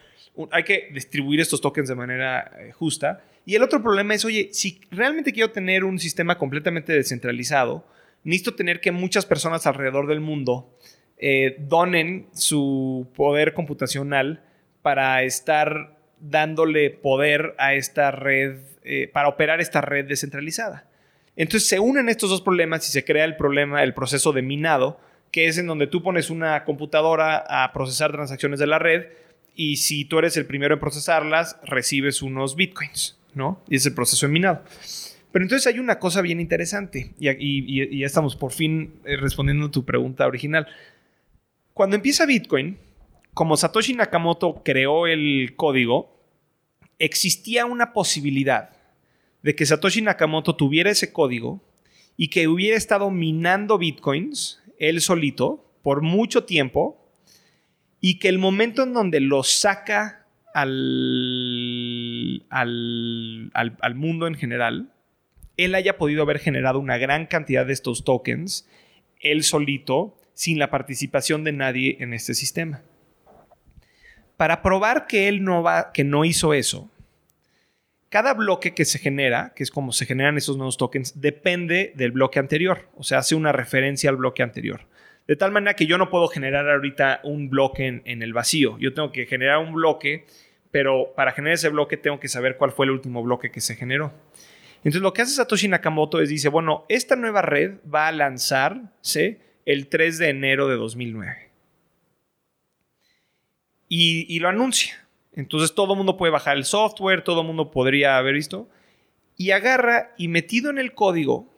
[0.50, 3.24] hay que distribuir estos tokens de manera eh, justa.
[3.46, 7.86] Y el otro problema es, oye, si realmente quiero tener un sistema completamente descentralizado,
[8.24, 10.76] necesito tener que muchas personas alrededor del mundo
[11.20, 14.44] eh, donen su poder computacional
[14.82, 20.89] para estar dándole poder a esta red, eh, para operar esta red descentralizada.
[21.36, 25.00] Entonces se unen estos dos problemas y se crea el problema, el proceso de minado,
[25.32, 29.08] que es en donde tú pones una computadora a procesar transacciones de la red
[29.56, 33.62] y si tú eres el primero en procesarlas, recibes unos bitcoins, ¿no?
[33.68, 34.64] Y es el proceso de minado.
[35.32, 39.72] Pero entonces hay una cosa bien interesante y, ya estamos por fin eh, respondiendo a
[39.72, 40.68] tu pregunta original.
[41.74, 42.78] Cuando empieza Bitcoin,
[43.34, 46.20] como Satoshi Nakamoto creó el código,
[46.98, 48.72] existía una posibilidad
[49.42, 51.62] de que Satoshi Nakamoto tuviera ese código
[52.18, 56.98] y que hubiera estado minando bitcoins él solito por mucho tiempo
[58.02, 64.92] y que el momento en donde lo saca al, al, al, mundo en general,
[65.58, 68.68] él haya podido haber generado una gran cantidad de estos tokens
[69.20, 72.82] él solito sin la participación de nadie en este sistema.
[74.38, 76.90] Para probar que él no, va, que no hizo eso,
[78.10, 82.12] cada bloque que se genera, que es como se generan esos nuevos tokens, depende del
[82.12, 84.82] bloque anterior, o sea, hace una referencia al bloque anterior.
[85.28, 88.80] De tal manera que yo no puedo generar ahorita un bloque en, el vacío.
[88.80, 90.26] Yo tengo que generar un bloque,
[90.72, 93.76] pero para generar ese bloque tengo que saber cuál fue el último bloque que se
[93.76, 94.12] generó.
[94.78, 99.40] Entonces lo que hace Satoshi Nakamoto es dice, bueno, esta nueva red va a lanzarse
[99.68, 101.52] el 3 de enero de 2009.
[103.88, 105.09] y lo anuncia.
[105.34, 108.70] Entonces todo el mundo puede bajar el software, todo el mundo podría haber visto.
[109.38, 111.54] Y agarra y metido en el código,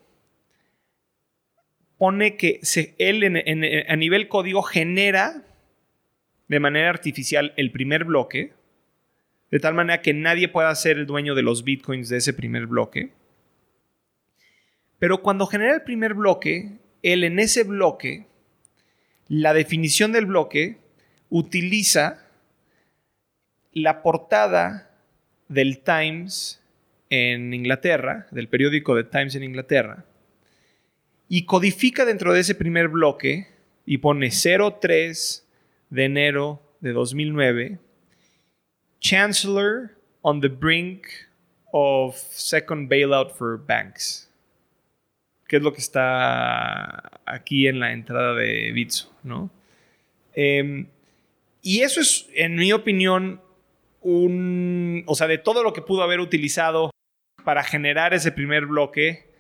[1.98, 2.60] pone que
[2.98, 5.44] él a nivel código genera
[6.48, 8.54] de manera artificial el primer bloque,
[9.52, 12.68] de tal manera que nadie pueda ser el dueño de los bitcoins de ese primer
[12.68, 13.12] bloque.
[15.00, 18.28] Pero cuando genera el primer bloque, él en ese bloque,
[19.28, 20.78] la definición del bloque
[21.30, 22.28] utiliza
[23.74, 24.92] la portada
[25.48, 26.62] del Times
[27.10, 30.06] en Inglaterra, del periódico The Times en Inglaterra,
[31.28, 33.48] y codifica dentro de ese primer bloque
[33.86, 35.48] y pone 03
[35.90, 37.80] de enero de 2009,
[39.00, 41.08] Chancellor on the brink
[41.74, 44.30] of second bailout for banks.
[45.48, 49.50] Que es lo que está aquí en la entrada de Bitso, ¿no?
[50.34, 50.88] Em,
[51.62, 53.42] y eso es, en mi opinión,
[54.02, 56.92] un, o sea, de todo lo que pudo haber utilizado
[57.44, 59.32] para generar ese primer bloque,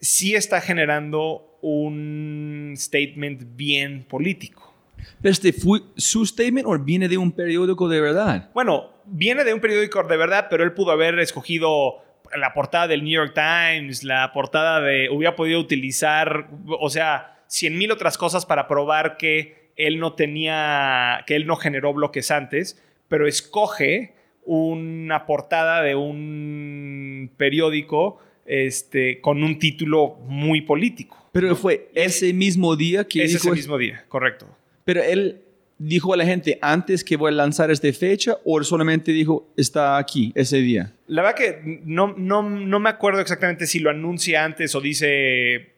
[0.00, 4.74] sí está generando un statement bien político.
[5.22, 8.50] ¿Este fue su statement o viene de un periódico de verdad?
[8.54, 12.02] Bueno, viene de un periódico de verdad, pero él pudo haber escogido
[12.36, 15.08] la portada del New York Times, la portada de...
[15.10, 21.24] Hubiera podido utilizar, o sea, cien mil otras cosas para probar que él no tenía,
[21.26, 29.42] que él no generó bloques antes, pero escoge una portada de un periódico este, con
[29.42, 31.28] un título muy político.
[31.32, 34.46] Pero fue ese mismo día que es ese mismo día, correcto.
[34.84, 35.42] Pero él
[35.76, 39.98] dijo a la gente antes que voy a lanzar esta fecha o solamente dijo está
[39.98, 40.94] aquí ese día.
[41.06, 45.77] La verdad que no, no, no me acuerdo exactamente si lo anuncia antes o dice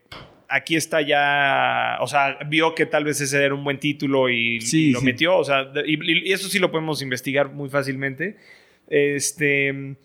[0.50, 4.58] aquí está ya, o sea, vio que tal vez ese era un buen título y,
[4.92, 8.36] lo metió, o sea, y, eso sí lo podemos investigar muy fácilmente.
[8.88, 9.96] Este,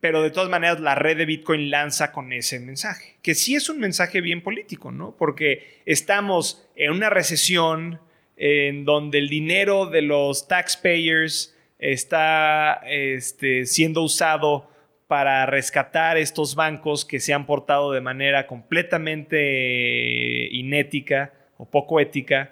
[0.00, 3.68] pero de todas maneras la red de Bitcoin lanza con ese mensaje, que sí es
[3.68, 5.16] un mensaje bien político, ¿no?
[5.16, 8.00] Porque estamos en una recesión
[8.36, 14.68] en donde el dinero de los taxpayers está este, siendo usado
[15.06, 22.50] para rescatar estos bancos que se han portado de manera completamente inética o poco ética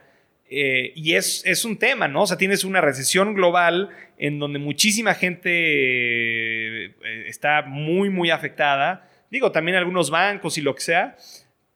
[0.54, 2.24] eh, y es, es, un tema, ¿no?
[2.24, 3.88] O sea, tienes una recesión global
[4.18, 6.94] en donde muchísima gente eh,
[7.26, 9.08] está muy, muy afectada.
[9.30, 11.16] Digo, también algunos bancos y lo que sea,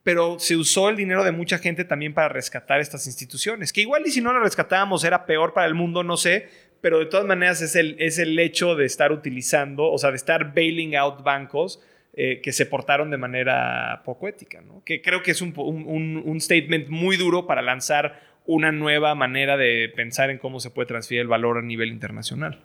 [0.03, 4.03] pero se usó el dinero de mucha gente también para rescatar estas instituciones, que igual
[4.05, 6.51] y si no las rescatábamos era peor para el mundo, no sé,
[6.87, 10.17] pero de todas maneras es el, es el hecho de estar utilizando, o sea, de
[10.17, 11.83] estar bailing out bancos.
[12.15, 14.83] Eh, que se portaron de manera poco ética, ¿no?
[14.85, 19.57] Que creo que es un, un, un, statement muy duro para lanzar una nueva manera
[19.57, 22.63] de pensar en cómo se puede transferir el valor a nivel internacional.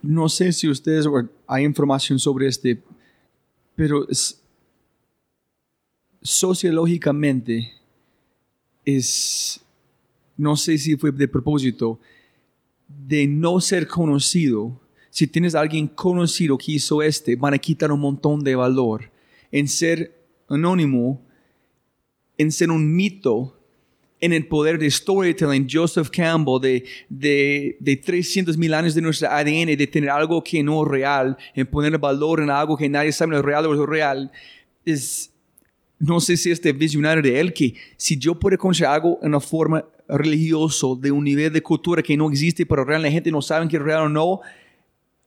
[0.00, 1.06] No sé si ustedes
[1.46, 2.78] hay información sobre este,
[3.76, 4.06] pero
[6.22, 7.74] sociológicamente
[8.86, 9.60] es,
[10.38, 12.00] no sé si fue de propósito,
[12.88, 14.80] de no ser conocido.
[15.10, 19.10] Si tienes a alguien conocido que hizo este, van a quitar un montón de valor.
[19.50, 20.14] En ser
[20.48, 21.22] anónimo,
[22.36, 23.56] en ser un mito,
[24.20, 29.36] en el poder de storytelling, Joseph Campbell, de, de, de 300 mil años de nuestra
[29.36, 33.12] ADN, de tener algo que no es real, en poner valor en algo que nadie
[33.12, 34.32] sabe es real o es real,
[34.84, 35.30] es,
[35.98, 39.40] no sé si este visionario de él, que si yo puedo conocer algo en una
[39.40, 43.42] forma religiosa, de un nivel de cultura que no existe, pero real, la gente no
[43.42, 44.40] sabe que es real o no,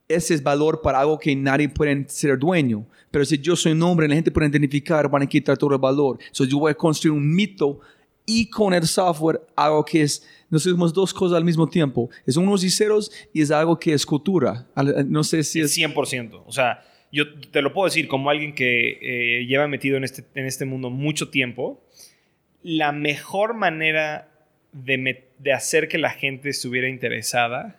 [0.08, 2.86] ese es valor para algo que nadie puede ser dueño.
[3.10, 5.78] Pero si yo soy un hombre, la gente puede identificar, van a quitar todo el
[5.78, 6.18] valor.
[6.20, 7.80] Entonces yo voy a construir un mito
[8.24, 12.10] y con el software algo que es, nosotros dos cosas al mismo tiempo.
[12.26, 14.66] Es unos y ceros y es algo que es cultura.
[15.06, 15.76] No sé si es...
[15.76, 16.42] 100%.
[16.46, 20.24] O sea, yo te lo puedo decir como alguien que eh, lleva metido en este,
[20.34, 21.82] en este mundo mucho tiempo,
[22.62, 24.37] la mejor manera
[24.72, 27.77] de, de hacer que la gente estuviera interesada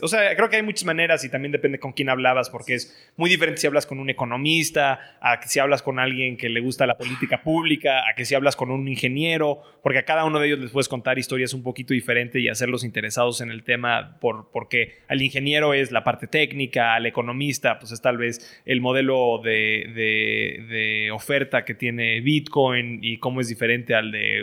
[0.00, 3.12] o sea, creo que hay muchas maneras y también depende con quién hablabas, porque es
[3.16, 6.60] muy diferente si hablas con un economista, a que si hablas con alguien que le
[6.60, 10.38] gusta la política pública, a que si hablas con un ingeniero, porque a cada uno
[10.38, 14.16] de ellos les puedes contar historias un poquito diferentes y hacerlos interesados en el tema,
[14.18, 18.80] por, porque al ingeniero es la parte técnica, al economista, pues es tal vez el
[18.80, 24.38] modelo de, oferta que tiene Bitcoin y cómo es diferente al de,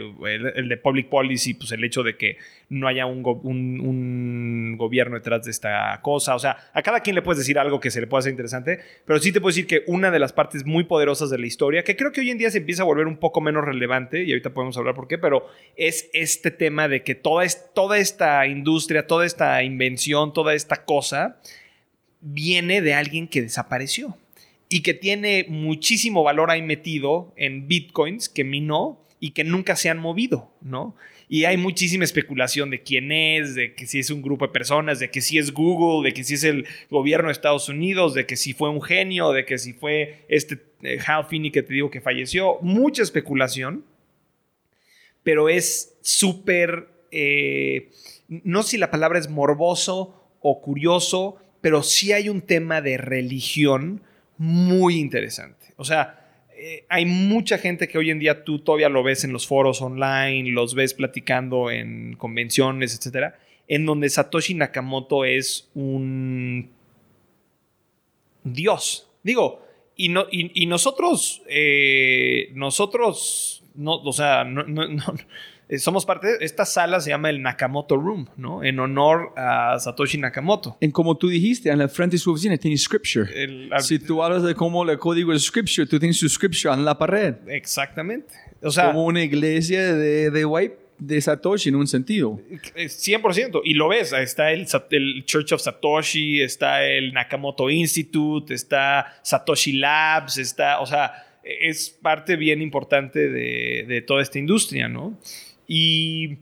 [0.56, 2.38] el, de public policy, pues el hecho de que
[2.70, 6.36] no haya un, un gobierno detrás de esta cosa.
[6.36, 8.80] O sea, a cada quien le puedes decir algo que se le pueda hacer interesante,
[9.06, 11.84] pero sí te puedo decir que una de las partes muy poderosas de la historia,
[11.84, 14.32] que creo que hoy en día se empieza a volver un poco menos relevante, y
[14.32, 18.46] ahorita podemos hablar por qué, pero es este tema de que toda, es, toda esta
[18.46, 21.40] industria, toda esta invención, toda esta cosa,
[22.20, 24.18] viene de alguien que desapareció
[24.70, 29.90] y que tiene muchísimo valor ahí metido en bitcoins que minó y que nunca se
[29.90, 30.96] han movido, ¿no?
[31.34, 35.00] Y hay muchísima especulación de quién es, de que si es un grupo de personas,
[35.00, 38.26] de que si es Google, de que si es el gobierno de Estados Unidos, de
[38.26, 41.74] que si fue un genio, de que si fue este eh, Hal Finney que te
[41.74, 42.58] digo que falleció.
[42.60, 43.86] Mucha especulación,
[45.24, 47.92] pero es súper, eh,
[48.28, 52.98] no sé si la palabra es morboso o curioso, pero sí hay un tema de
[52.98, 54.02] religión
[54.38, 55.68] muy interesante.
[55.78, 56.21] O sea,
[56.64, 59.82] eh, hay mucha gente que hoy en día tú todavía lo ves en los foros
[59.82, 66.70] online, los ves platicando en convenciones, etcétera, en donde Satoshi Nakamoto es un
[68.44, 69.08] dios.
[69.24, 74.64] Digo, y, no, y, nosotros, eh, nosotros, no, o sea, no,
[75.72, 78.64] eh, somos parte de esta sala se llama el Nakamoto Room, ¿no?
[78.64, 80.78] En honor a Satoshi Nakamoto.
[80.82, 83.28] En como tú dijiste, en la frente de su oficina tiene scripture.
[83.34, 86.86] El- si tú hablas de cómo el código es scripture, tú tienes su scripture en
[86.86, 87.36] la pared.
[87.48, 88.34] Exactamente.
[88.62, 92.40] O sea, como una iglesia de, de white de Satoshi en un sentido.
[92.76, 93.62] eh, 100%.
[93.64, 99.72] Y lo ves, está el, el Church of Satoshi, está el Nakamoto Institute, está Satoshi
[99.74, 101.12] Labs, está, o sea,
[101.44, 105.18] es parte bien importante de, de toda esta industria, ¿no?
[105.74, 106.40] Y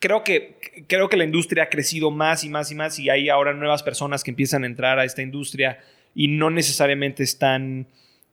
[0.00, 0.56] creo que,
[0.88, 3.84] creo que la industria ha crecido más y más y más y hay ahora nuevas
[3.84, 5.78] personas que empiezan a entrar a esta industria
[6.12, 7.86] y no necesariamente están,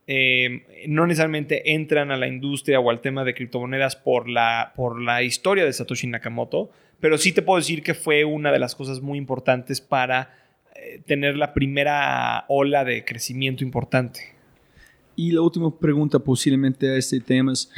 [0.07, 4.99] eh, no necesariamente entran a la industria o al tema de criptomonedas por la, por
[4.99, 8.73] la historia de Satoshi Nakamoto, pero sí te puedo decir que fue una de las
[8.73, 10.35] cosas muy importantes para
[10.75, 14.21] eh, tener la primera ola de crecimiento importante.
[15.15, 17.71] Y la última pregunta posiblemente a este tema es,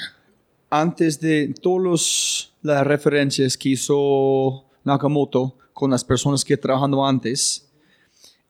[0.70, 7.70] antes de todas las referencias que hizo Nakamoto con las personas que trabajando antes,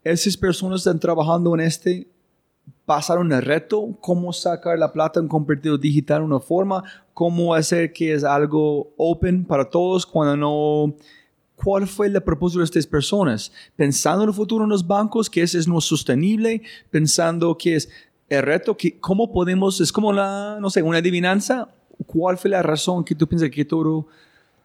[0.03, 2.07] esas personas están trabajando en este,
[2.85, 7.93] pasaron el reto, cómo sacar la plata en convertido digital de una forma, cómo hacer
[7.93, 10.95] que es algo open para todos cuando no...
[11.55, 13.51] ¿Cuál fue el propósito de estas personas?
[13.75, 17.89] Pensando en el futuro en los bancos, que ese es no sostenible, pensando que es
[18.29, 21.67] el reto, que cómo podemos, es como la, no sé, una adivinanza.
[22.05, 24.07] ¿Cuál fue la razón que tú piensas que todo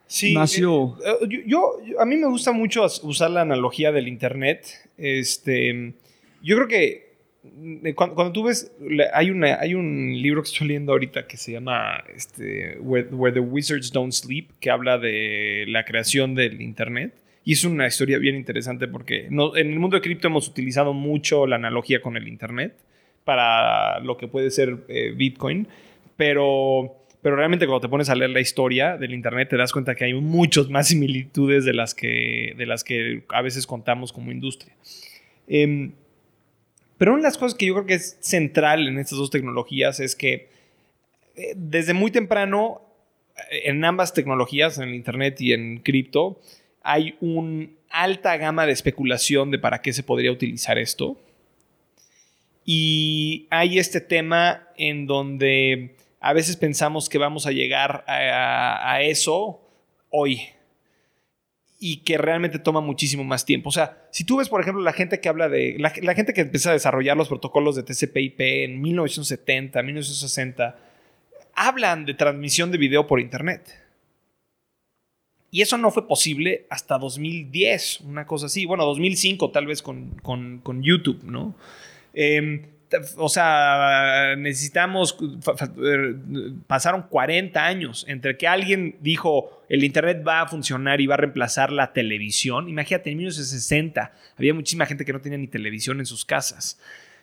[0.07, 0.97] Sí, nació?
[1.05, 4.67] eh, eh, yo, a mí me gusta mucho usar la analogía del internet.
[4.99, 5.95] Este,
[6.43, 8.71] yo creo que mm, cuando, cuando tú ves,
[9.13, 13.33] hay, una, hay un libro que estoy leyendo ahorita que se llama este, Where, Where
[13.35, 17.15] the Wizards Don't Sleep, que habla de la creación del internet.
[17.47, 20.93] Y es una historia bien interesante porque no- en el mundo de cripto hemos utilizado
[20.95, 22.75] mucho la analogía con el internet
[23.25, 25.67] para lo que puede ser eh, Bitcoin,
[26.17, 26.95] pero,
[27.25, 30.05] pero realmente cuando te pones a leer la historia del Internet te das cuenta que
[30.05, 34.75] hay muchas más similitudes de las que, de las que a veces contamos como industria.
[35.49, 35.93] Em,
[36.99, 40.01] pero una de las cosas que yo creo que es central en estas dos tecnologías
[40.01, 40.51] es que
[41.35, 42.83] eh, desde muy temprano
[43.51, 46.39] eh, en ambas tecnologías, en el Internet y en cripto,
[46.83, 51.19] hay una alta gama de especulación de para qué se podría utilizar esto.
[52.67, 59.61] Y hay este tema en donde a veces pensamos que vamos a llegar a, eso
[60.09, 60.41] hoy
[61.79, 63.69] y que realmente toma muchísimo más tiempo.
[63.69, 65.77] O sea, si tú ves, por ejemplo, la gente que habla de.
[65.79, 70.79] La, la gente que empieza a desarrollar los protocolos de TCP/IP en 1970, 1960,
[71.55, 73.79] hablan de transmisión de video por Internet.
[75.51, 78.65] Y eso no fue posible hasta 2010, una cosa así.
[78.65, 81.55] Bueno, 2005 tal vez con, con, con YouTube, ¿no?
[82.15, 82.74] Eh,
[83.17, 85.17] o sea, necesitamos,
[86.67, 91.19] pasaron 40 años entre que alguien dijo el Internet va a funcionar y va a
[91.19, 92.69] reemplazar la televisión.
[92.69, 96.81] Imagínate, en 1960 había muchísima gente que no tenía ni televisión en sus casas.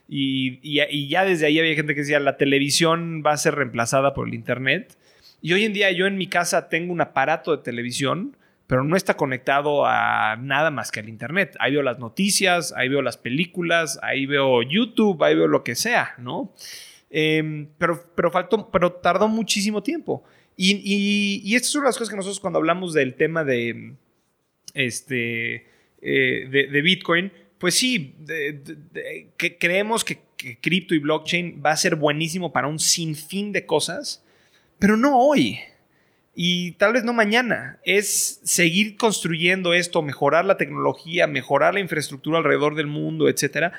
[0.08, 3.56] Y, y, y ya desde ahí había gente que decía la televisión va a ser
[3.56, 4.98] reemplazada por el Internet.
[5.42, 8.36] Y hoy en día yo en mi casa tengo un aparato de televisión
[8.72, 11.58] pero no está conectado a nada más que al Internet.
[11.60, 15.76] Ahí veo las noticias, ahí veo las películas, ahí veo YouTube, ahí veo lo que
[15.76, 16.54] sea, ¿no?
[17.10, 20.24] Eh, pero, pero, faltó, pero tardó muchísimo tiempo.
[20.56, 23.96] Y, y, y estas son las cosas que nosotros cuando hablamos del tema de,
[24.74, 25.68] este,
[26.02, 28.16] eh, de, Bitcoin, pues sí,
[29.36, 33.66] que creemos que, que cripto y blockchain va a ser buenísimo para un sinfín de
[33.66, 34.24] cosas,
[34.80, 35.60] pero no hoy
[36.34, 42.38] y tal vez no mañana, es seguir construyendo esto, mejorar la tecnología, mejorar la infraestructura
[42.38, 43.74] alrededor del mundo, etcétera,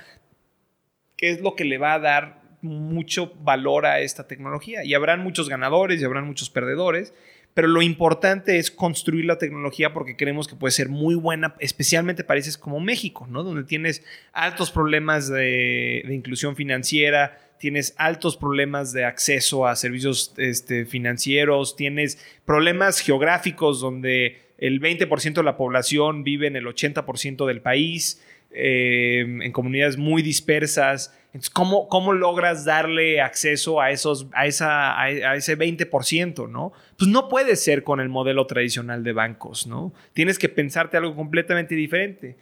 [1.16, 4.84] que es lo que le va a dar mucho valor a esta tecnología.
[4.84, 7.14] Y habrán muchos ganadores y habrán muchos perdedores,
[7.54, 12.22] pero lo importante es construir la tecnología porque creemos que puede ser muy buena, especialmente
[12.22, 13.42] países como México, ¿no?
[13.44, 20.34] Donde tienes altos problemas de, de inclusión financiera, tienes altos problemas de acceso a servicios
[20.36, 27.46] este, financieros, tienes problemas geográficos donde el 20% de la población vive en el 80%
[27.46, 31.16] del país, eh, en comunidades muy dispersas.
[31.26, 36.50] Entonces, ¿cómo, ¿cómo, logras darle acceso a, esos, a, esa, a, ese 20%?
[36.50, 36.72] ¿no?
[36.98, 39.94] Pues no puede ser con el modelo tradicional de bancos, ¿no?
[40.14, 42.34] Tienes que pensarte algo completamente diferente.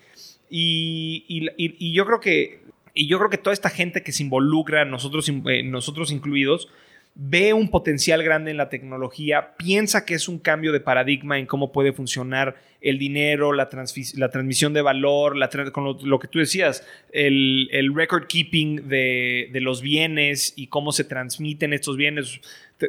[0.48, 2.59] Y, y, y yo creo que
[2.94, 6.68] y yo creo que toda esta gente que se involucra, nosotros, eh, nosotros incluidos,
[7.14, 11.46] ve un potencial grande en la tecnología, piensa que es un cambio de paradigma en
[11.46, 13.68] cómo puede funcionar el dinero, la,
[14.14, 19.50] la transmisión de valor, la con lo, que tú decías, el, el record keeping de,
[19.52, 22.40] de, los bienes y cómo se transmiten estos bienes.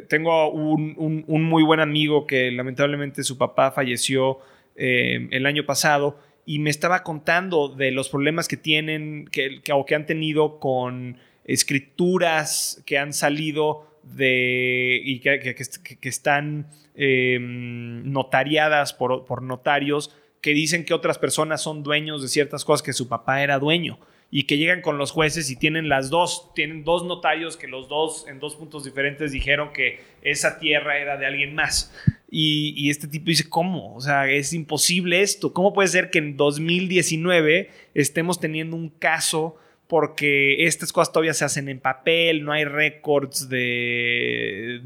[0.08, 4.38] tengo un, muy buen amigo que lamentablemente su papá falleció
[4.76, 9.84] eh, el año pasado y me estaba contando de los problemas que tienen que, o
[9.84, 15.56] que han tenido con escrituras que han salido de y que,
[16.02, 22.64] están em, notariadas por, por notarios que dicen que otras personas son dueños de ciertas
[22.64, 23.98] cosas que su papá era dueño
[24.34, 27.86] y que llegan con los jueces y tienen las dos, tienen dos notarios que los
[27.86, 31.94] dos en dos puntos diferentes dijeron que esa tierra era de alguien más.
[32.30, 33.94] Y, y, este tipo dice, ¿cómo?
[33.94, 35.52] O sea, es imposible esto.
[35.52, 39.56] ¿Cómo puede ser que en 2019 estemos teniendo un caso
[39.92, 44.80] porque estas cosas todavía se hacen en papel, no hay récords este,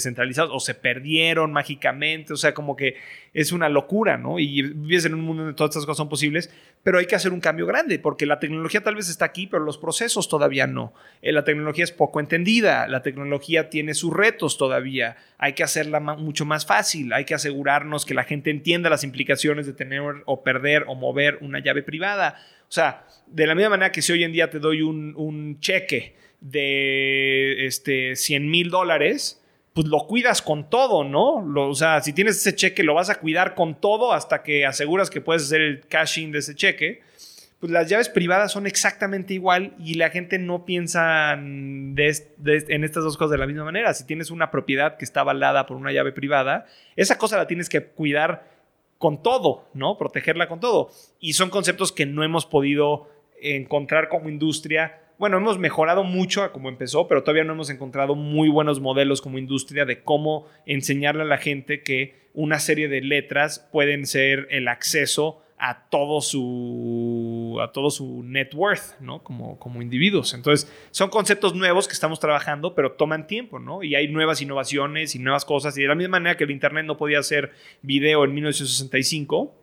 [0.00, 2.96] centralizados o se perdieron mágicamente, o sea, como que
[3.32, 4.40] es una locura, ¿no?
[4.40, 6.50] Y vives en un mundo donde todas estas cosas son posibles,
[6.82, 9.62] pero hay que hacer un cambio grande, porque la tecnología tal vez está aquí, pero
[9.62, 10.92] los procesos todavía no.
[11.22, 16.00] Eh, la tecnología es poco entendida, la tecnología tiene sus retos todavía, hay que hacerla
[16.00, 20.42] mucho más fácil, hay que asegurarnos que la gente entienda las implicaciones de tener o
[20.42, 22.34] perder o mover una llave privada
[22.68, 26.16] o sea, de la misma manera que si hoy en día te doy un, cheque
[26.40, 29.42] de este, 100 mil dólares,
[29.72, 31.68] pues lo cuidas con todo, ¿no?
[31.68, 35.10] o sea, si tienes ese cheque, lo vas a cuidar con todo hasta que aseguras
[35.10, 37.02] que puedes hacer el cashing de ese cheque.
[37.60, 43.16] Pues las llaves privadas son exactamente igual y la gente no piensa en estas dos
[43.16, 43.92] cosas de la misma manera.
[43.94, 47.68] Si tienes una propiedad que está avalada por una llave privada, esa cosa la tienes
[47.68, 48.57] que cuidar
[48.98, 49.96] con todo, ¿no?
[49.96, 50.90] Protegerla con todo.
[51.20, 53.08] Y son conceptos que no hemos podido
[53.40, 55.00] encontrar como industria.
[55.18, 59.20] Bueno, hemos mejorado mucho a cómo empezó, pero todavía no hemos encontrado muy buenos modelos
[59.20, 64.46] como industria de cómo enseñarle a la gente que una serie de letras pueden ser
[64.50, 69.22] el acceso a todo su, a todo su net worth, ¿no?
[69.22, 70.34] Como, como individuos.
[70.34, 73.82] Entonces, son conceptos nuevos que estamos trabajando, pero toman tiempo, ¿no?
[73.82, 75.76] Y hay nuevas innovaciones y nuevas cosas.
[75.76, 77.52] Y de la misma manera que el Internet no podía hacer
[77.82, 79.54] video en 1965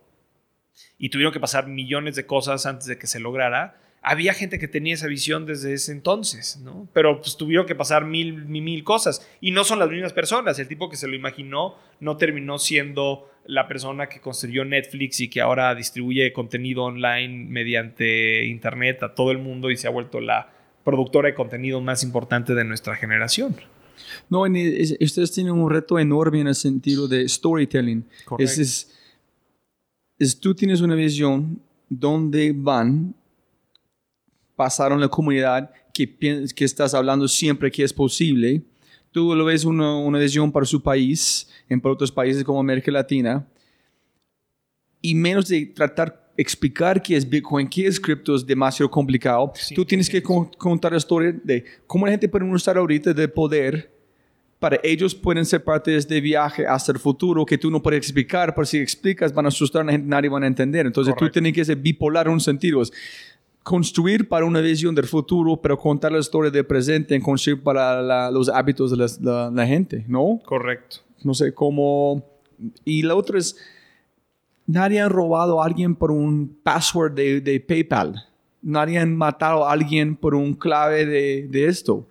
[0.98, 4.68] y tuvieron que pasar millones de cosas antes de que se lograra, había gente que
[4.68, 6.88] tenía esa visión desde ese entonces, ¿no?
[6.93, 9.28] Pero pues tuvieron que pasar mil, mil, mil cosas.
[9.41, 10.60] Y no son las mismas personas.
[10.60, 15.30] El tipo que se lo imaginó no terminó siendo la persona que construyó Netflix y
[15.30, 20.20] que ahora distribuye contenido online mediante Internet a todo el mundo y se ha vuelto
[20.20, 20.52] la
[20.84, 23.56] productora de contenido más importante de nuestra generación.
[24.30, 28.06] No, ustedes tienen un reto enorme en el sentido de storytelling.
[28.38, 28.91] Es,
[30.20, 33.16] es, tú tienes una visión donde van
[34.56, 36.18] pasaron la comunidad que,
[36.56, 38.62] que estás hablando siempre que es posible.
[39.16, 42.91] Tú lo ves una, una visión para su país, en para otros países como América
[42.91, 43.47] Latina,
[45.01, 49.53] y menos de tratar explicar qué es Bitcoin, qué es cripto es demasiado complicado.
[49.74, 53.89] Tú tienes que contar la historia de cómo la gente puede usar ahorita de poder
[54.59, 57.99] para ellos pueden ser parte de este viaje hasta el futuro que tú no puedes
[57.99, 60.86] explicar, pero si explicas van a asustar a la gente, nadie va a entender.
[60.86, 62.82] Entonces tú tienes que ser bipolar en un sentido
[63.66, 68.30] construir para una visión del futuro, pero contar la historia del presente en construir para
[68.30, 70.39] los hábitos de la, gente, ¿no?
[70.45, 70.97] Correcto.
[71.24, 72.24] No sé cómo...
[72.86, 73.57] Y la otra es,
[74.68, 78.28] nadie ha robado a alguien por un password de, PayPal.
[78.61, 82.07] Nadie ha matado a alguien por un clave de, esto.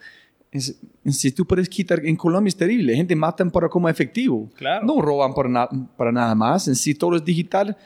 [1.06, 4.50] si tú puedes quitar, en Colombia es terrible, gente matan para como efectivo.
[4.56, 4.84] Claro.
[4.84, 6.66] No roban para, para nada más.
[6.66, 7.76] En si todo es digital.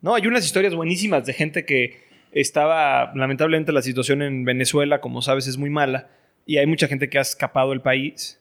[0.00, 2.05] No, hay unas historias buenísimas de gente que
[2.40, 6.08] estaba, lamentablemente la situación en Venezuela, como sabes, es muy mala
[6.44, 8.38] y hay mucha gente que ha escapado del país.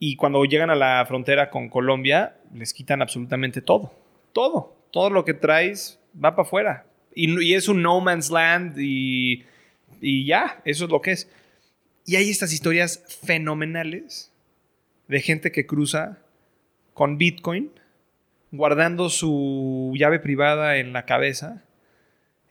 [0.00, 3.92] Y cuando llegan a la frontera con Colombia les quitan absolutamente todo,
[4.32, 9.44] todo, todo lo que traes va para afuera y, es un no man's land y,
[10.00, 11.30] y ya, eso es lo que es.
[12.06, 14.32] Y hay estas historias fenomenales
[15.06, 16.18] de gente que cruza
[16.92, 17.70] con Bitcoin,
[18.50, 21.64] guardando su llave privada en la cabeza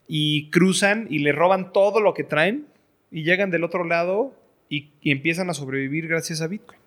[0.07, 2.67] y cruzan y le roban todo lo que traen
[3.11, 4.33] y llegan del otro lado
[4.69, 6.79] y, empiezan a sobrevivir gracias a Bitcoin.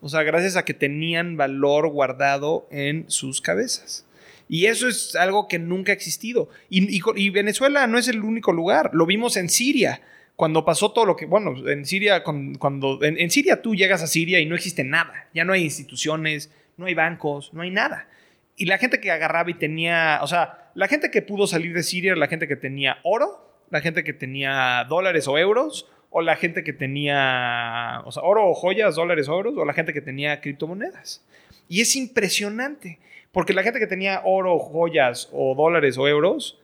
[0.00, 4.04] O sea, gracias a que tenían valor guardado en sus cabezas.
[4.48, 6.48] Y eso es algo que nunca ha existido.
[6.68, 8.90] Y, Venezuela no es el único lugar.
[8.92, 10.02] Lo vimos en Siria.
[10.34, 14.40] Cuando pasó todo lo que, bueno, en Siria, cuando, en Siria tú llegas a Siria
[14.40, 15.28] y no existe nada.
[15.32, 18.08] Ya no hay instituciones, no hay bancos, no hay nada.
[18.56, 21.82] Y la gente que agarraba y tenía, o sea, la gente que pudo salir de
[21.82, 26.20] Siria era la gente que tenía oro, la gente que tenía dólares o euros, o
[26.20, 29.92] la gente que tenía, o sea, oro o joyas, dólares o euros, o la gente
[29.92, 31.24] que tenía criptomonedas.
[31.68, 32.98] Y es impresionante,
[33.32, 36.60] porque la gente que tenía oro, joyas o dólares o euros,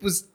[0.00, 0.30] pues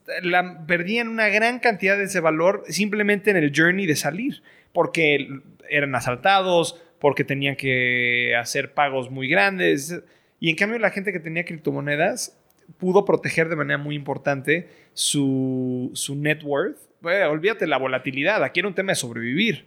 [0.66, 4.42] perdían una gran cantidad de ese valor simplemente en el journey de salir,
[4.72, 5.26] porque
[5.70, 10.02] eran asaltados, porque tenían que hacer pagos muy grandes.
[10.38, 12.38] Y en cambio la gente que tenía criptomonedas
[12.78, 16.78] pudo proteger de manera muy importante su, su net worth.
[17.02, 19.66] olvídate la volatilidad, aquí era un tema de sobrevivir,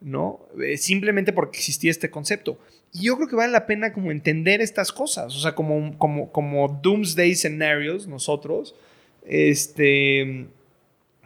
[0.00, 0.40] ¿no?
[0.62, 2.58] Eh, simplemente porque existía este concepto.
[2.92, 6.32] Y yo creo que vale la pena como entender estas cosas, o sea, como, como,
[6.32, 8.74] como doomsday scenarios nosotros,
[9.26, 10.46] este,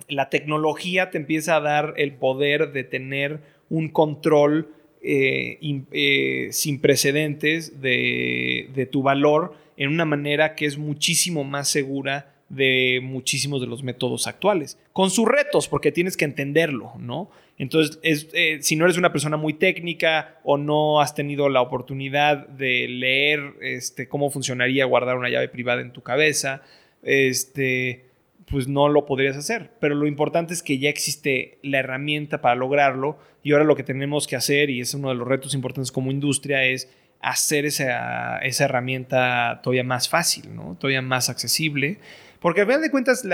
[0.08, 4.68] la tecnología te empieza a dar el poder de tener un control
[5.04, 5.58] eh,
[5.90, 13.00] eh, sin precedentes de, tu valor en una manera que es muchísimo más segura de
[13.02, 17.30] muchísimos de los métodos actuales, con sus retos, porque tienes que entenderlo, ¿no?
[17.58, 21.62] Entonces, es, eh, si no eres una persona muy técnica o no has tenido la
[21.62, 26.62] oportunidad de leer este, cómo funcionaría guardar una llave privada en tu cabeza,
[27.02, 28.04] este,
[28.52, 29.70] pues no lo podrías hacer.
[29.80, 33.82] Pero lo importante es que ya existe la herramienta para lograrlo y ahora lo que
[33.82, 36.88] tenemos que hacer, y es uno de los retos importantes como industria, es
[37.22, 40.76] hacer esa, esa herramienta todavía más fácil, ¿no?
[40.78, 41.98] todavía más accesible.
[42.40, 43.24] Porque al final de cuentas,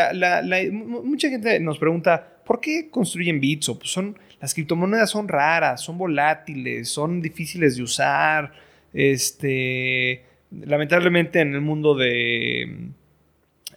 [0.70, 3.72] mucha gente nos pregunta, ¿por qué construyen bits?
[3.76, 8.52] pues son, las criptomonedas son raras, son volátiles, son difíciles de usar.
[8.94, 12.92] Este, lamentablemente en el mundo de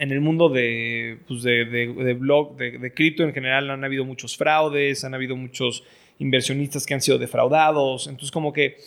[0.01, 5.03] en el mundo de, pues de, blog, de, cripto en general han habido muchos fraudes,
[5.03, 5.83] han habido muchos
[6.17, 8.07] inversionistas que han sido defraudados.
[8.07, 8.77] Entonces, como que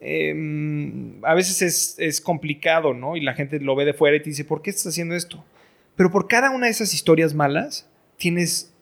[0.00, 3.16] em, a veces es, es, complicado, ¿no?
[3.16, 5.44] Y la gente lo ve de fuera y te dice, ¿por qué estás haciendo esto?
[5.94, 8.74] Pero por cada una de esas historias malas, tienes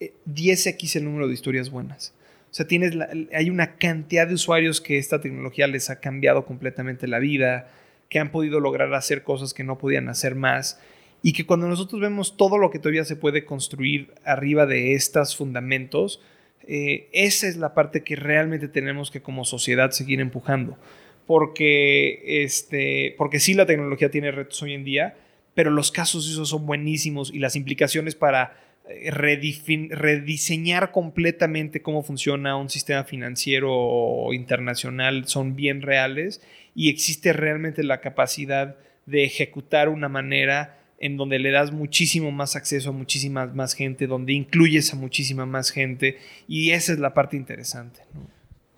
[0.00, 2.14] 10x eh, el número de historias buenas.
[2.50, 2.94] O sea, tienes
[3.34, 7.70] hay una cantidad de usuarios que esta tecnología les ha cambiado completamente la vida,
[8.08, 10.80] que han podido lograr hacer cosas que no podían hacer más
[11.22, 15.36] y que cuando nosotros vemos todo lo que todavía se puede construir arriba de estos
[15.36, 16.20] fundamentos,
[16.66, 20.78] eh, esa es la parte que realmente tenemos que como sociedad seguir empujando.
[21.26, 25.16] Porque, este, porque sí la tecnología tiene retos hoy en día,
[25.54, 28.56] pero los casos esos son buenísimos y las implicaciones para
[28.88, 36.40] eh, rediseñar completamente cómo funciona un sistema financiero internacional son bien reales
[36.74, 42.54] y existe realmente la capacidad de ejecutar una manera en donde le das muchísimo más
[42.54, 47.14] acceso a muchísima más gente, donde incluyes a muchísima más gente y esa es la
[47.14, 48.00] parte interesante.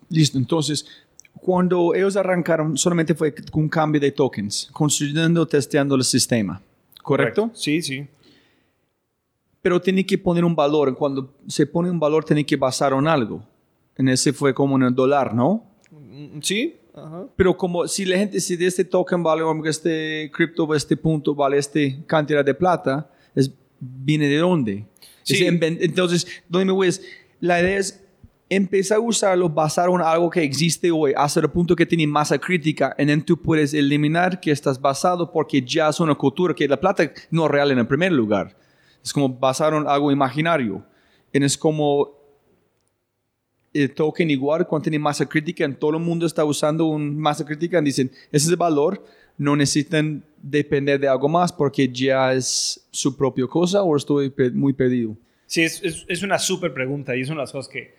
[0.09, 0.85] Listo, entonces,
[1.33, 6.61] cuando ellos arrancaron, solamente fue un cambio de tokens, construyendo, testeando el sistema,
[7.01, 7.51] ¿correcto?
[7.53, 8.07] Sí, sí.
[9.61, 13.07] Pero tiene que poner un valor, cuando se pone un valor tiene que basar en
[13.07, 13.45] algo.
[13.97, 15.65] En ese fue como en el dólar, ¿no?
[15.91, 16.39] Mm,
[16.95, 17.01] sí,
[17.35, 21.57] pero como si la gente, si de este token vale, este cripto, este punto vale
[21.57, 24.85] este cantidad de plata, es, ¿viene de dónde?
[25.27, 26.89] entonces, ¿dónde me voy?
[27.39, 28.03] La idea es
[28.49, 32.37] empezar a usarlo basado en algo que existe hoy, hasta el punto que tiene masa
[32.37, 36.67] crítica, y entonces tú puedes eliminar que estás basado porque ya es una cultura que
[36.67, 38.55] la plata no es real en el primer lugar.
[39.03, 40.83] Es como basar en algo imaginario.
[41.33, 42.22] Y es como
[43.73, 47.45] el token igual cuando tiene masa crítica, en todo el mundo está usando un masa
[47.45, 49.03] crítica y dicen, ese es el valor,
[49.37, 54.73] no necesitan depender de algo más porque ya es su propia cosa o estoy muy
[54.73, 55.17] perdido.
[55.45, 57.93] Sí, es, es, una súper pregunta y es una de las cosas que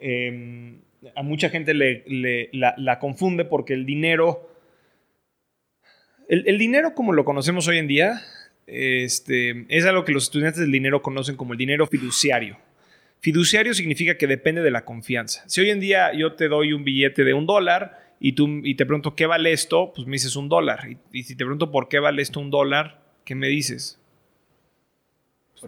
[0.00, 0.80] em,
[1.14, 4.50] a mucha gente le, la, confunde porque el dinero,
[6.28, 8.20] el, el, dinero como lo conocemos hoy en día,
[8.66, 12.58] este, es algo que los estudiantes del dinero conocen como el dinero fiduciario.
[13.20, 15.42] Fiduciario significa que depende de la confianza.
[15.46, 18.74] Si hoy en día yo te doy un billete de un dólar y, tú, y
[18.74, 20.88] te pregunto qué vale esto, pues me dices un dólar.
[21.12, 23.98] Y, si te pregunto por qué vale esto un dólar, ¿qué me dices?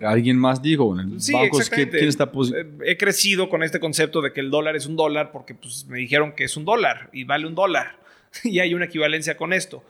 [0.03, 4.48] alguien más dijo, en el sí, eh, He crecido con este concepto de que el
[4.48, 7.57] dólar es un dólar porque pues, me dijeron que es un dólar y vale un
[7.57, 7.98] dólar.
[8.44, 9.82] y hay una equivalencia con esto.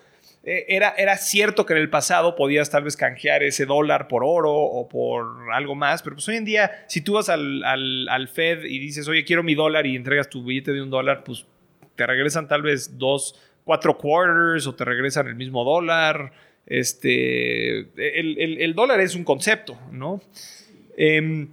[0.42, 4.24] Eh, era, era cierto que en el pasado podías tal vez canjear ese dólar por
[4.24, 8.28] oro o por algo más, pero pues hoy en día, si tú vas al, al,
[8.28, 11.44] Fed y dices, oye, quiero mi dólar y entregas tu billete de un dólar, pues
[11.94, 16.32] te regresan tal vez dos, cuatro quarters o te regresan el mismo dólar.
[16.66, 20.22] Este, el, dólar es un concepto, ¿no?
[20.96, 21.48] Em,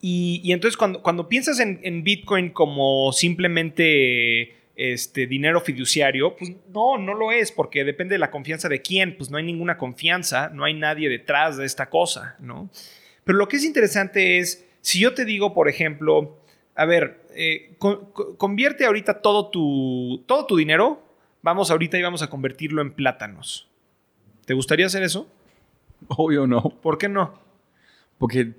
[0.00, 6.52] y, y, entonces cuando, cuando piensas en, en Bitcoin como simplemente este, dinero fiduciario, pues
[6.72, 9.78] no, no lo es, porque depende de la confianza de quién, pues no hay ninguna
[9.78, 12.70] confianza, no hay nadie detrás de esta cosa, ¿no?
[13.24, 16.38] Pero lo que es interesante es, si yo te digo, por ejemplo,
[16.74, 17.76] a ver, eh,
[18.36, 21.02] convierte ahorita todo tu, todo tu dinero,
[21.42, 23.68] vamos ahorita y vamos a convertirlo en plátanos.
[24.44, 25.28] ¿Te gustaría hacer eso?
[26.08, 26.62] Obvio no.
[26.82, 27.38] ¿Por qué no?
[28.18, 28.52] Porque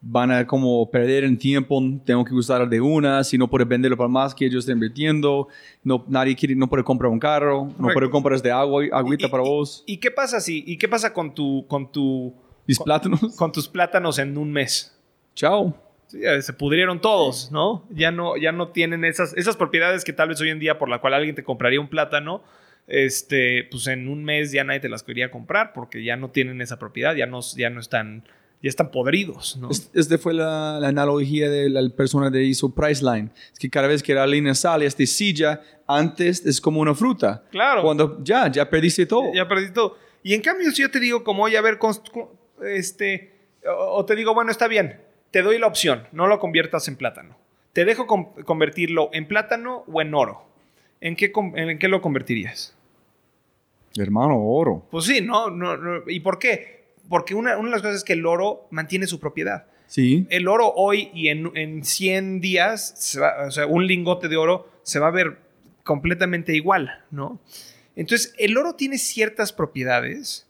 [0.00, 3.96] van a como perder en tiempo, tengo que usar de una, si no puedes venderlo
[3.96, 5.48] para más que ellos estén invirtiendo,
[5.82, 9.30] no, nadie quiere, no puede comprar un carro, no puede comprar de agua, agüita ¿Y-
[9.30, 12.32] para y- vos, ¿Y qué pasa si, y qué pasa con tu, con tu,
[12.66, 14.94] mis plátanos, con tus plátanos en un mes?
[15.34, 15.74] chao.
[16.06, 17.84] Sí, se pudrieron todos, ¿no?
[17.90, 20.88] Ya no, ya no tienen esas, esas propiedades que tal vez hoy en día por
[20.88, 22.42] la cual alguien te compraría un plátano,
[22.86, 26.62] este, pues en un mes ya nadie te las quería comprar porque ya no tienen
[26.62, 28.24] esa propiedad, ya no, ya no están,
[28.62, 29.70] ya están podridos, ¿no?
[29.70, 33.30] Es- Esta fue la, la analogía de la persona que hizo Priceline.
[33.52, 37.44] Es que cada vez que la línea sale, esta silla, antes es como una fruta.
[37.50, 37.82] Claro.
[37.82, 39.32] Cuando ya, ya perdiste todo.
[39.32, 39.96] Ya perdí todo.
[40.22, 41.78] Y en cambio, si yo te digo, como, oye, a ver,
[42.66, 43.32] este,
[43.64, 45.00] o, o te digo, bueno, está bien,
[45.30, 47.36] te doy la opción, no lo conviertas en plátano.
[47.72, 50.42] Te dejo con- convertirlo en plátano o en oro.
[51.00, 52.74] ¿En qué, en qué lo convertirías?
[53.96, 54.84] Hermano, oro.
[54.90, 55.48] Pues sí, ¿no?
[55.50, 56.02] no, no.
[56.08, 56.77] ¿Y por qué?
[57.08, 59.66] Porque una, una de las cosas es que el oro mantiene su propiedad.
[59.86, 60.26] Sí.
[60.28, 64.36] El oro hoy y en, en 100 días, se va- o sea, un lingote de
[64.36, 65.38] oro se va a ver
[65.84, 67.40] completamente igual, ¿no?
[67.96, 70.46] Entonces, el oro tiene ciertas propiedades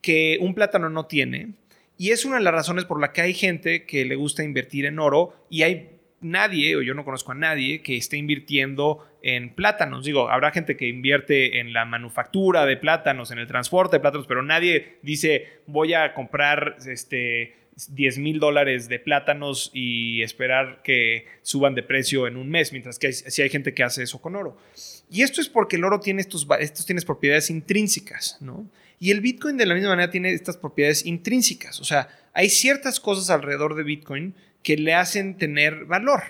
[0.00, 1.52] que un plátano no tiene
[1.98, 4.86] y es una de las razones por la que hay gente que le gusta invertir
[4.86, 5.90] en oro y hay
[6.20, 10.04] nadie, o yo no conozco a nadie, que esté invirtiendo en plátanos.
[10.04, 14.26] Digo, habrá gente que invierte en la manufactura de plátanos, en el transporte de plátanos,
[14.26, 17.54] pero nadie dice voy a comprar este
[17.88, 22.98] 10 mil dólares de plátanos y esperar que suban de precio en un mes, mientras
[22.98, 24.58] que hay, sí hay gente que hace eso con oro.
[25.10, 28.68] Y esto es porque el oro tiene estos, estos tiene propiedades intrínsecas, ¿no?
[28.98, 31.80] Y el Bitcoin de la misma manera tiene estas propiedades intrínsecas.
[31.80, 36.22] O sea, hay ciertas cosas alrededor de Bitcoin que le hacen tener valor.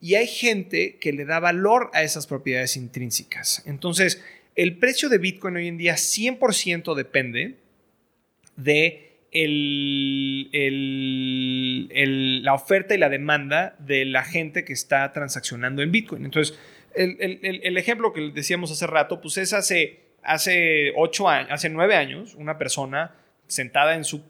[0.00, 3.62] Y hay gente que le da valor a esas propiedades intrínsecas.
[3.66, 4.24] Entonces,
[4.56, 7.56] el precio de Bitcoin hoy en día 100% depende
[8.56, 15.82] de el- el- el- la oferta y la demanda de la gente que está transaccionando
[15.82, 16.24] en Bitcoin.
[16.24, 16.58] Entonces,
[16.94, 22.34] el, ejemplo que decíamos hace rato, pues es hace, hace ocho años, hace nueve años,
[22.34, 23.14] una persona
[23.46, 24.24] sentada en su...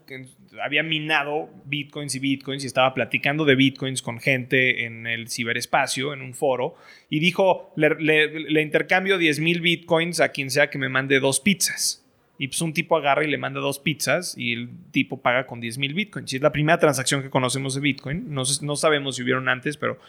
[0.63, 6.13] había minado bitcoins y bitcoins y estaba platicando de bitcoins con gente en el ciberespacio,
[6.13, 6.75] en un foro,
[7.09, 12.00] y dijo, le, intercambio 10 mil bitcoins a quien sea que me mande dos pizzas.
[12.41, 15.61] Y pues un tipo agarra y le manda dos pizzas y el tipo paga con
[15.61, 16.33] 10 mil bitcoins.
[16.33, 18.33] Y es la primera transacción que conocemos de Bitcoin.
[18.33, 19.99] No, sabemos si hubieron antes, pero...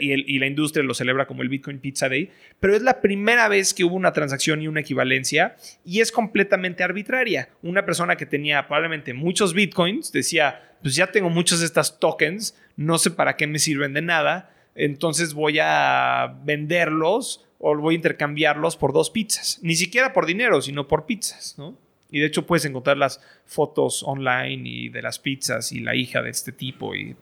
[0.00, 2.32] Y, y la industria lo celebra como el Bitcoin Pizza Day.
[2.58, 6.82] Pero es la primera vez que hubo una transacción y una equivalencia y es completamente
[6.82, 7.50] arbitraria.
[7.62, 12.58] Una persona que tenía probablemente muchos bitcoins decía, pues ya tengo muchos de estas tokens,
[12.74, 17.96] no sé para qué me sirven de nada, entonces voy a venderlos o voy a
[17.96, 19.58] intercambiarlos por dos pizzas.
[19.60, 21.76] Ni siquiera por dinero, sino por pizzas, ¿no?
[22.12, 26.22] Y de hecho puedes encontrar las fotos online y de las pizzas y la hija
[26.22, 27.16] de este tipo y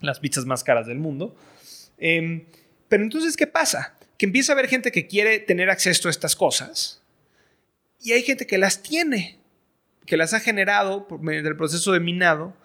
[0.00, 1.36] las pizzas más caras del mundo.
[1.98, 2.46] Em,
[2.88, 3.94] pero entonces, ¿qué pasa?
[4.16, 7.02] Que empieza a haber gente que quiere tener acceso a estas cosas
[8.00, 9.38] y hay gente que las tiene,
[10.06, 12.56] que las ha generado medio del proceso de minado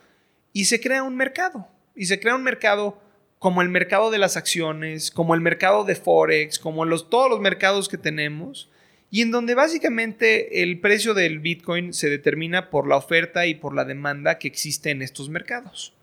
[0.53, 1.67] y se crea un mercado.
[1.95, 3.01] Y se crea un mercado
[3.39, 7.39] como el mercado de las acciones, como el mercado de Forex, como los, todos los
[7.39, 8.69] mercados que tenemos,
[9.11, 13.73] y en donde básicamente el precio del Bitcoin se determina por la oferta y por
[13.73, 15.93] la demanda que existe en estos mercados.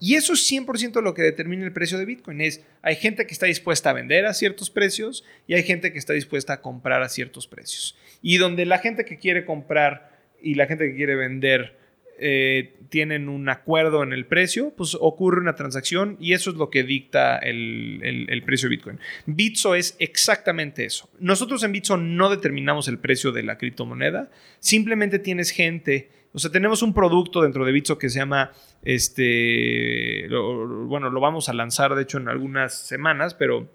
[0.00, 2.40] Y eso es 100% lo que determina el precio de Bitcoin.
[2.40, 5.98] Es, hay gente que está dispuesta a vender a ciertos precios y hay gente que
[6.00, 7.96] está dispuesta a comprar a ciertos precios.
[8.20, 11.78] Y donde la gente que quiere comprar y la gente que quiere vender
[12.24, 16.70] eh, tienen un acuerdo en el precio, pues ocurre una transacción y eso es lo
[16.70, 19.00] que dicta el, el- precio de Bitcoin.
[19.26, 21.08] Bitso es exactamente eso.
[21.18, 26.50] Nosotros en Bitso no determinamos el precio de la criptomoneda, simplemente tienes gente, o sea,
[26.52, 28.52] tenemos un producto dentro de Bitso que se llama,
[28.84, 33.68] este, bueno, lo vamos a lanzar de hecho en algunas semanas, pero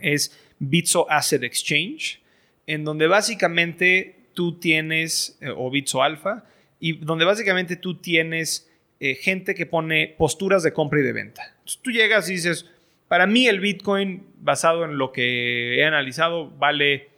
[0.00, 2.20] es Bitso Asset Exchange,
[2.66, 6.44] en donde básicamente tú tienes, eh, o Bitso Alpha,
[6.84, 8.70] y donde básicamente tú tienes
[9.00, 11.42] eh, gente que pone posturas de compra y de venta.
[11.46, 12.66] Entonces, tú llegas y dices,
[13.08, 17.08] para mí el Bitcoin, basado en lo que he analizado, vale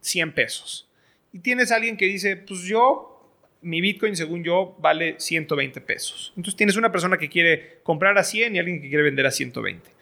[0.00, 0.88] 100 pesos.
[1.32, 6.32] Y tienes alguien que dice, pues yo, mi Bitcoin, según yo, vale 120 pesos.
[6.36, 9.30] Entonces tienes una persona que quiere comprar a 100 y alguien que quiere vender a
[9.30, 9.92] 120.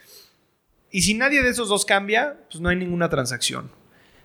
[0.91, 3.71] Y si nadie de esos dos cambia, pues no hay ninguna transacción.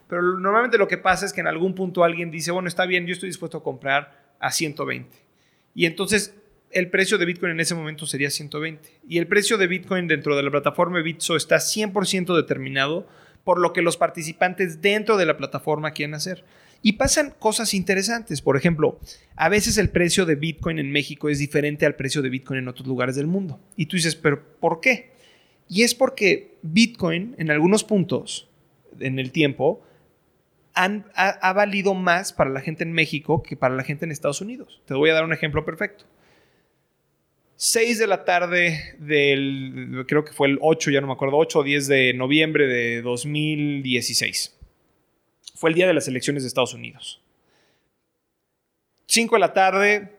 [0.07, 3.05] Pero normalmente lo que pasa es que en algún punto alguien dice, bueno, está bien,
[3.05, 5.09] yo estoy dispuesto a comprar a 120.
[5.73, 6.33] Y entonces
[6.71, 8.99] el precio de Bitcoin en ese momento sería 120.
[9.07, 13.07] Y el precio de Bitcoin dentro de la plataforma Bitso está 100% determinado
[13.43, 16.43] por lo que los participantes dentro de la plataforma quieren hacer.
[16.81, 18.41] Y pasan cosas interesantes.
[18.41, 18.99] Por ejemplo,
[19.35, 22.67] a veces el precio de Bitcoin en México es diferente al precio de Bitcoin en
[22.67, 23.59] otros lugares del mundo.
[23.75, 25.11] Y tú dices, pero ¿por qué?
[25.69, 28.49] Y es porque Bitcoin en algunos puntos
[28.99, 29.81] en el tiempo
[30.77, 34.81] ha, valido más para la gente en México que para la gente en Estados Unidos.
[34.85, 36.05] Te voy a dar un ejemplo perfecto.
[37.55, 41.59] 6 de la tarde del, creo que fue el 8, ya no me acuerdo, 8
[41.59, 44.55] o 10 de noviembre de 2016.
[45.55, 47.19] Fue el día de las elecciones de Estados Unidos.
[49.07, 50.11] 5 de la tarde,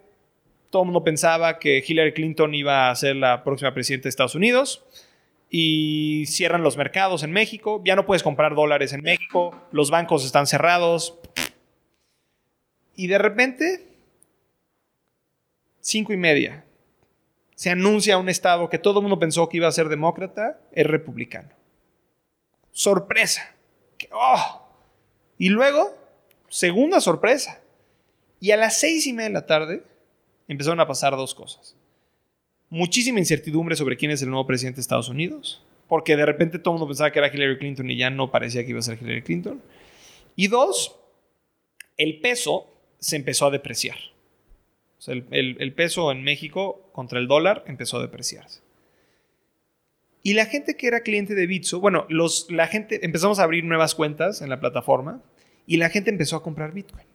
[0.70, 4.34] todo el mundo pensaba que Hillary Clinton iba a ser la próxima presidenta de Estados
[4.34, 4.84] Unidos
[5.51, 7.82] y cierran los mercados en México.
[7.84, 9.55] Ya no puedes comprar dólares en México.
[9.72, 11.18] Los bancos están cerrados.
[12.94, 13.86] Y de repente,
[15.80, 16.64] cinco y media,
[17.55, 20.86] se anuncia un estado que todo el mundo pensó que iba a ser demócrata, es
[20.86, 21.51] republicano.
[22.72, 23.55] Sorpresa.
[24.12, 24.62] Oh.
[25.38, 25.96] Y luego,
[26.49, 27.61] segunda sorpresa.
[28.40, 29.82] Y a las seis y media de la tarde
[30.46, 31.78] empezaron a pasar dos cosas
[32.71, 36.75] muchísima incertidumbre sobre quién es el nuevo presidente de Estados Unidos, porque de repente todo
[36.75, 38.99] el mundo pensaba que era Hillary Clinton y ya no parecía que iba a ser
[39.01, 39.62] Hillary Clinton.
[40.37, 40.97] Y dos,
[41.97, 43.97] el peso se empezó a depreciar.
[45.31, 48.61] el, peso en México contra el dólar empezó a depreciarse.
[50.23, 53.64] Y la gente que era cliente de Bitso, bueno, los, la gente empezamos a abrir
[53.64, 55.23] nuevas cuentas en la plataforma
[55.66, 57.07] y la gente empezó a comprar Bitcoin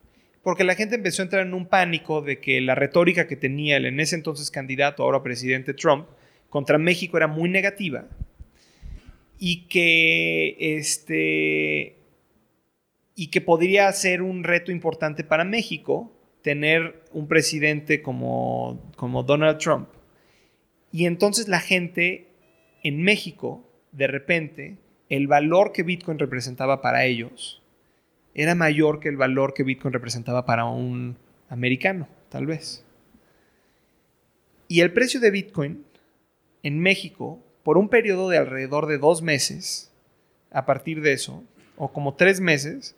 [0.44, 3.78] porque la gente empezó a entrar en un pánico de que la retórica que tenía
[3.78, 6.08] el en ese entonces candidato, ahora presidente Trump,
[6.50, 8.06] contra México era muy negativa
[9.40, 11.98] y que este
[13.16, 19.60] y que podría ser un reto importante para México tener un presidente como, como Donald
[19.60, 19.88] Trump.
[20.92, 22.28] Y entonces la gente
[22.84, 24.78] en México, de repente,
[25.10, 27.63] el valor que Bitcoin representaba para ellos
[28.34, 31.18] era mayor que el valor que Bitcoin representaba para un
[31.50, 32.84] americano, tal vez.
[34.68, 35.86] Y el precio de Bitcoin
[36.64, 39.92] en México, por un periodo de alrededor de dos meses,
[40.52, 41.44] a partir de eso,
[41.78, 42.96] o como tres meses,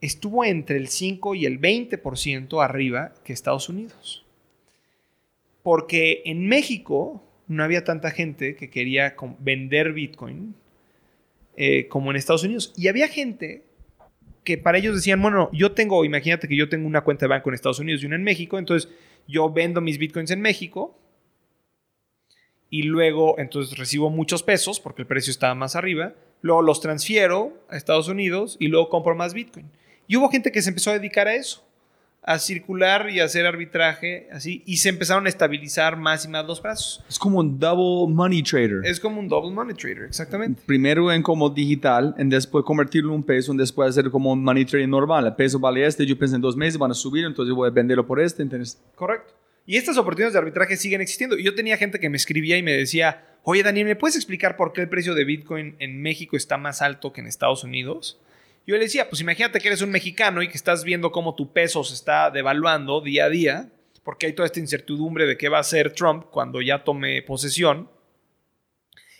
[0.00, 4.24] estuvo entre el 5 y el 20% arriba que Estados Unidos.
[5.62, 10.54] Porque en México no había tanta gente que quería vender Bitcoin
[11.56, 12.72] eh, como en Estados Unidos.
[12.76, 13.64] Y había gente
[14.44, 17.50] que para ellos decían, bueno, yo tengo, imagínate que yo tengo una cuenta de banco
[17.50, 18.90] en Estados Unidos y una en México, entonces
[19.26, 20.98] yo vendo mis bitcoins en México
[22.70, 27.64] y luego entonces recibo muchos pesos porque el precio estaba más arriba, luego los transfiero
[27.68, 29.70] a Estados Unidos y luego compro más bitcoin.
[30.06, 31.69] Y hubo gente que se empezó a dedicar a eso
[32.22, 36.60] a circular y hacer arbitraje, así, y se empezaron a estabilizar más y más los
[36.60, 37.02] brazos.
[37.08, 38.80] Es como un double money trader.
[38.84, 40.60] Es como un double money trader, exactamente.
[40.66, 44.44] Primero en como digital, y después convertirlo en un peso, y después hacer como un
[44.44, 45.26] money trading normal.
[45.26, 47.70] El peso vale este, yo pensé en dos meses van a subir, entonces voy a
[47.70, 48.80] venderlo por este, ¿entiendes?
[48.94, 49.34] Correcto.
[49.66, 51.38] Y estas oportunidades de arbitraje siguen existiendo.
[51.38, 54.72] Yo tenía gente que me escribía y me decía, oye Daniel, ¿me puedes explicar por
[54.72, 58.18] qué el precio de Bitcoin en México está más alto que en Estados Unidos?
[58.70, 61.52] Yo le decía, pues imagínate que eres un mexicano y que estás viendo cómo tu
[61.52, 63.68] peso se está devaluando día a día,
[64.04, 67.90] porque hay toda esta incertidumbre de qué va a hacer Trump cuando ya tome posesión,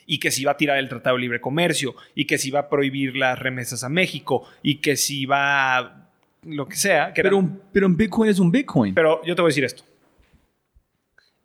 [0.07, 2.61] y que si va a tirar el Tratado de Libre Comercio, y que si va
[2.61, 6.11] a prohibir las remesas a México, y que si va a
[6.45, 7.13] lo que sea.
[7.13, 8.95] pero, un, pero un Bitcoin es un Bitcoin.
[8.95, 9.83] Pero yo te voy a decir esto.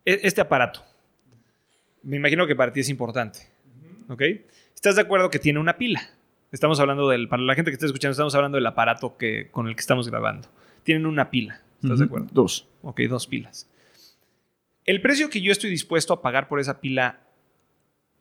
[0.05, 0.85] E, este aparato,
[2.03, 3.39] me imagino que para ti es importante.
[4.09, 4.21] ¿Ok?
[4.75, 6.07] ¿Estás de acuerdo que tiene una pila?
[6.55, 9.67] Estamos hablando del, para la gente que está escuchando, estamos hablando del aparato que, con
[9.67, 10.47] el que estamos grabando.
[10.83, 12.29] Tienen una pila, ¿estás de acuerdo?
[12.31, 12.69] Dos.
[12.81, 13.69] Ok, dos pilas.
[14.85, 17.19] El precio que yo estoy dispuesto a pagar por esa pila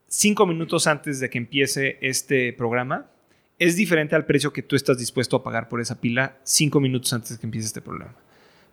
[0.09, 3.07] cinco minutos antes de que empiece este programa
[3.61, 7.13] es diferente al precio que tú estás dispuesto a pagar por esa pila cinco minutos
[7.13, 8.17] antes de que empiece este programa.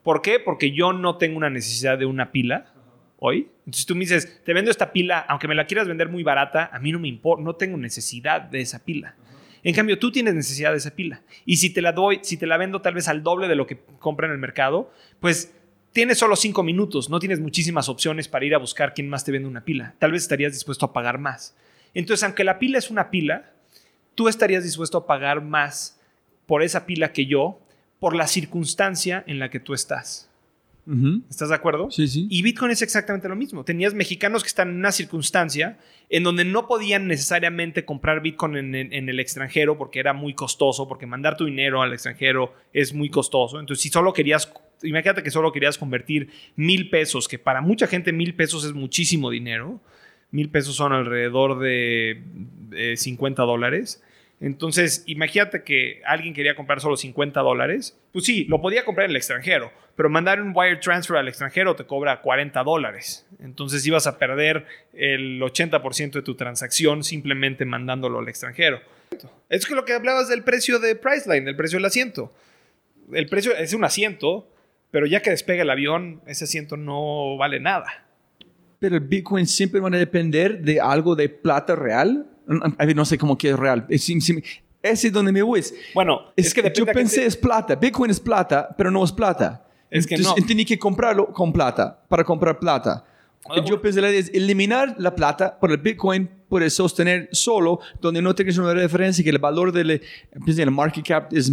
[0.02, 0.40] ¿Por qué?
[0.40, 2.74] Porque yo no tengo una necesidad de una pila
[3.20, 3.52] hoy.
[3.60, 6.72] Entonces tú me dices, te vendo esta pila, aunque me la quieras vender muy barata,
[6.74, 9.18] a mí no me importa, no tengo necesidad de esa pila.
[9.64, 11.22] En cambio, tú tienes necesidad de esa pila.
[11.46, 13.68] Y si te la doy, si te la vendo tal vez al doble de lo
[13.68, 15.54] que compra en el mercado, pues
[15.92, 19.32] tienes solo cinco minutos, no tienes muchísimas opciones para ir a buscar quién más te
[19.32, 19.94] vende una pila.
[20.00, 21.56] Tal vez estarías dispuesto a pagar más.
[21.94, 23.52] Entonces, aunque la pila es una pila,
[24.16, 26.00] tú estarías dispuesto a pagar más
[26.48, 27.60] por esa pila que yo,
[28.00, 30.31] por la circunstancia en la que tú estás.
[31.30, 31.92] ¿Estás de acuerdo?
[31.92, 32.28] Sí, sí.
[32.30, 33.64] Y Bitcoin es exactamente lo mismo.
[33.64, 35.78] Tenías mexicanos que están en una circunstancia
[36.10, 41.06] en donde no podían necesariamente comprar Bitcoin en, el extranjero porque era muy costoso, porque
[41.06, 43.60] mandar tu dinero al extranjero es muy costoso.
[43.60, 44.52] Entonces, si solo querías,
[44.82, 49.30] imagínate que solo querías convertir mil pesos, que para mucha gente mil pesos es muchísimo
[49.30, 49.80] dinero.
[50.32, 52.24] Mil pesos son alrededor de
[52.98, 54.02] 50 dólares.
[54.42, 57.98] Entonces, imagínate que alguien quería comprar solo 50 dólares.
[58.12, 59.72] Pues sí, lo podía comprar en el extranjero,
[60.02, 63.28] pero mandar un wire transfer al extranjero te cobra 40 dólares.
[63.40, 68.82] Entonces ibas a perder el 80% de tu transacción simplemente mandándolo al extranjero.
[69.48, 72.34] Es que lo que hablabas del precio de Priceline, del precio del asiento.
[73.14, 74.48] El precio es un asiento,
[74.90, 78.08] pero ya que despega el avión, ese asiento no vale nada.
[78.80, 83.38] Pero el Bitcoin siempre va a depender de algo de plata real no sé cómo
[83.38, 83.86] que es real.
[83.88, 85.64] Ese es donde me voy.
[85.94, 87.76] Bueno, es, que yo pensé es plata.
[87.76, 89.68] Bitcoin es plata, pero no es plata.
[89.92, 90.48] Es que Entonces, no.
[90.48, 93.06] Tenía que comprarlo con plata para comprar plata.
[93.66, 98.22] yo pensé la idea es eliminar la plata por el Bitcoin puede sostener solo donde
[98.22, 100.02] no tengas una referencia que el valor del
[100.46, 101.52] el market cap es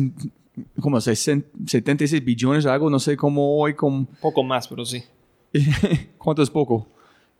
[0.80, 5.02] como 76 billones algo no sé cómo hoy con poco más pero sí
[6.18, 6.86] ¿cuánto es poco?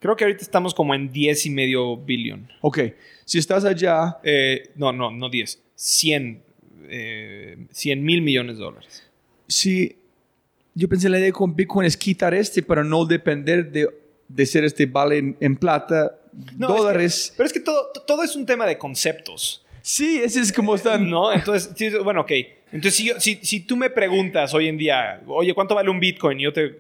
[0.01, 2.49] Creo que ahorita estamos como en 10 y medio billón.
[2.61, 2.79] Ok.
[3.25, 4.19] Si estás allá.
[4.23, 5.61] Eh, no, no, no 10.
[5.75, 6.43] 100.
[6.89, 9.05] 100 eh, mil millones de dólares.
[9.49, 9.97] Sí.
[10.79, 13.89] Yo pensé la idea con Bitcoin es quitar este para no depender de,
[14.29, 17.35] de ser este vale en, plata, dólares.
[17.37, 19.66] pero es que todo, todo es un tema de conceptos.
[19.83, 21.11] Sí, ese es como están.
[21.11, 21.74] No, entonces,
[22.05, 22.31] bueno, ok.
[22.70, 26.39] Entonces, si, si, si, tú me preguntas hoy en día, oye, ¿cuánto vale un Bitcoin?
[26.39, 26.79] Y yo te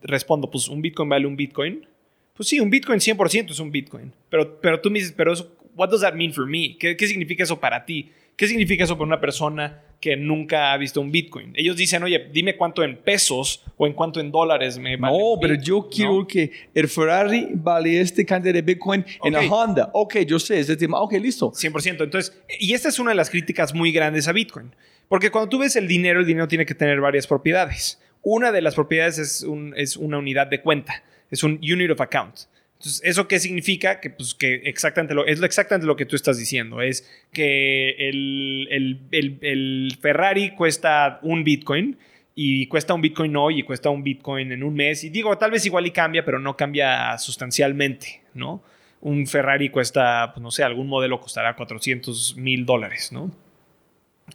[0.00, 1.86] respondo, pues un Bitcoin vale un Bitcoin.
[2.32, 4.14] Pues sí, un Bitcoin 100% es un Bitcoin.
[4.30, 6.78] Pero, pero tú me dices, pero eso, what does that mean for me?
[6.78, 8.12] ¿Qué, ¿Qué significa eso para ti?
[8.36, 11.52] ¿Qué significa eso para una persona que nunca ha visto un Bitcoin?
[11.56, 15.16] Ellos dicen, oye, dime cuánto en pesos o en cuánto en dólares me vale.
[15.16, 19.90] No, pero yo quiero que el Ferrari vale este cantidad de Bitcoin en la Honda.
[19.94, 21.00] Ok, yo sé, es de tema.
[21.00, 21.50] Ok, listo.
[21.50, 22.04] 100%.
[22.04, 24.74] Entonces, y esta es una de las críticas muy grandes a Bitcoin.
[25.08, 28.00] Porque cuando tú ves el dinero, el dinero tiene que tener varias propiedades.
[28.22, 32.00] Una de las propiedades es, un, es una unidad de cuenta es un unit of
[32.00, 32.40] account.
[32.78, 34.00] Entonces, ¿eso qué significa?
[34.00, 36.82] Que, pues, que exactamente es exactamente lo que tú estás diciendo.
[36.82, 38.68] Es que el,
[39.10, 41.96] el, el, Ferrari cuesta un Bitcoin
[42.34, 45.04] y cuesta un Bitcoin hoy y cuesta un Bitcoin en un mes.
[45.04, 48.62] Y digo, tal vez igual y cambia, pero no cambia sustancialmente, ¿no?
[49.00, 53.30] Un Ferrari cuesta, pues no sé, algún modelo costará 400 mil dólares, ¿no?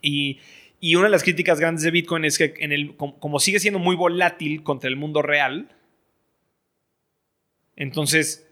[0.02, 0.40] Y,
[0.80, 3.78] y, una de las críticas grandes de Bitcoin es que en el, como sigue siendo
[3.78, 5.68] muy volátil contra el mundo real,
[7.76, 8.48] entonces,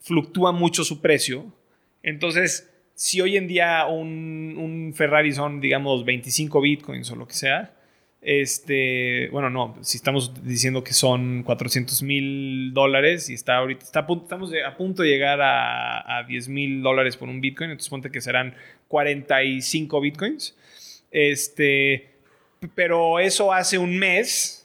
[0.00, 1.52] fluctúa mucho su precio.
[2.02, 7.74] Entonces, si hoy en día un, Ferrari son, digamos, 25 bitcoins o lo que sea,
[8.20, 14.04] este, bueno, no, si estamos diciendo que son 400 mil dólares y está ahorita, está,
[14.10, 18.10] estamos a punto de llegar a, a 10 mil dólares por un bitcoin, entonces ponte
[18.10, 18.54] que serán
[18.88, 20.56] 45 bitcoins.
[21.10, 22.10] Este,
[22.74, 24.57] pero eso hace un mes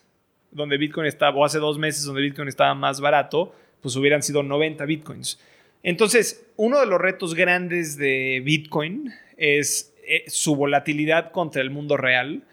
[0.53, 4.43] donde Bitcoin estaba, o hace dos meses donde Bitcoin estaba más barato, pues hubieran sido
[4.43, 5.39] 90 Bitcoins.
[5.83, 11.97] Entonces, uno de los retos grandes de Bitcoin es eh, su volatilidad contra el mundo
[11.97, 12.43] real.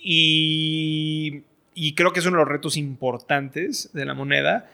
[0.00, 1.42] Y,
[1.96, 4.70] creo que es uno de los retos importantes de la moneda.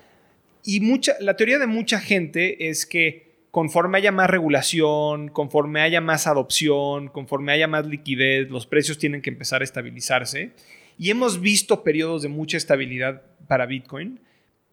[0.63, 6.01] Y mucha, la teoría de mucha gente es que conforme haya más regulación, conforme haya
[6.01, 10.53] más adopción, conforme haya más liquidez, los precios tienen que empezar a estabilizarse.
[10.99, 14.21] Y hemos visto periodos de mucha estabilidad para Bitcoin,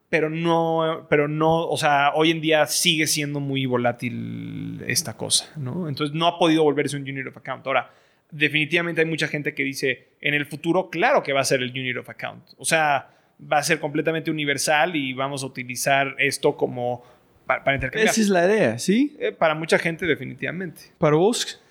[0.10, 5.52] pero no, pero no, o sea, hoy en día sigue siendo muy volátil esta cosa,
[5.56, 5.88] ¿no?
[5.88, 7.66] Entonces no ha podido volverse un unit of account.
[7.66, 7.92] Ahora,
[8.30, 11.72] definitivamente hay mucha gente que dice, en el futuro, claro que va a ser el
[11.72, 12.44] unit of account.
[12.58, 13.10] O sea,
[13.42, 17.04] va a ser completamente universal y vamos a utilizar esto como
[17.46, 18.12] para, intercambiar.
[18.12, 19.16] Esa es la idea, ¿sí?
[19.20, 20.82] Eh, para mucha gente, definitivamente.
[20.98, 21.62] ¿Para vos?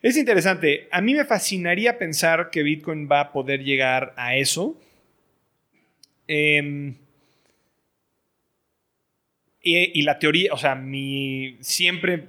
[0.00, 0.88] Es interesante.
[0.92, 4.76] A mí me fascinaría pensar que Bitcoin va a poder llegar a eso.
[6.28, 6.94] Em,
[9.60, 12.24] y, la teoría, o sea, mi siempre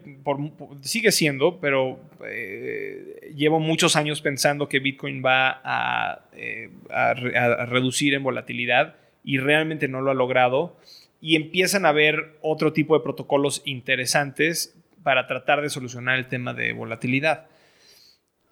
[0.81, 8.13] sigue siendo, pero eh, llevo muchos años pensando que Bitcoin va eh, a, a, reducir
[8.13, 10.75] en volatilidad y realmente no lo ha logrado.
[11.21, 16.53] Y empiezan a haber otro tipo de protocolos interesantes para tratar de solucionar el tema
[16.53, 17.48] de volatilidad.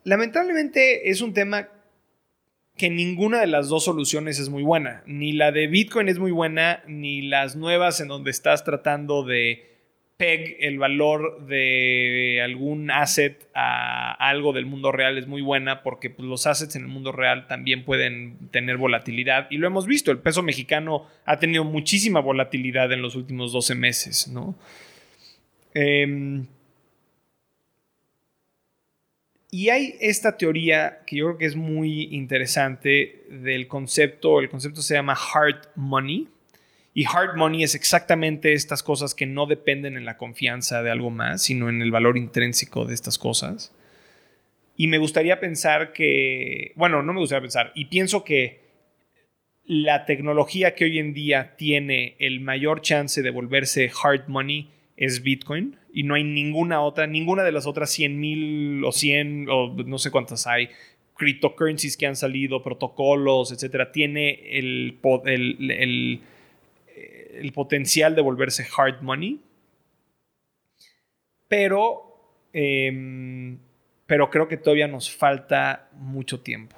[0.07, 1.67] Lamentablemente es un tema
[2.77, 5.03] que ninguna de las dos soluciones es muy buena.
[5.05, 9.67] Ni la de Bitcoin es muy buena, ni las nuevas en donde estás tratando de
[10.15, 16.09] peg el valor de algún asset a algo del mundo real es muy buena porque
[16.09, 20.09] pues, los assets en el mundo real también pueden tener volatilidad y lo hemos visto,
[20.11, 24.55] el peso mexicano ha tenido muchísima volatilidad en los últimos 12 meses, ¿no?
[25.73, 26.45] Eh,
[29.49, 34.81] y hay esta teoría que yo creo que es muy interesante del concepto, el concepto
[34.81, 36.27] se llama hard money.
[36.93, 41.11] Y hard money es exactamente estas cosas que no dependen en la confianza de algo
[41.11, 43.71] más, sino en el valor intrínseco de estas cosas.
[44.75, 48.67] Y me gustaría pensar que, bueno, no me gustaría pensar, y pienso que
[49.63, 55.23] la tecnología que hoy en día tiene el mayor chance de volverse hard money es
[55.23, 59.73] Bitcoin y no hay ninguna otra, ninguna de las otras 100 mil o 100 o
[59.85, 60.69] no sé cuántas hay,
[61.15, 66.21] cryptocurrencies que han salido, protocolos, etcétera, tiene el, el,
[67.39, 69.39] el, potencial de volverse hard money.
[71.47, 73.57] Pero, em,
[74.05, 76.75] pero creo que todavía nos falta mucho tiempo.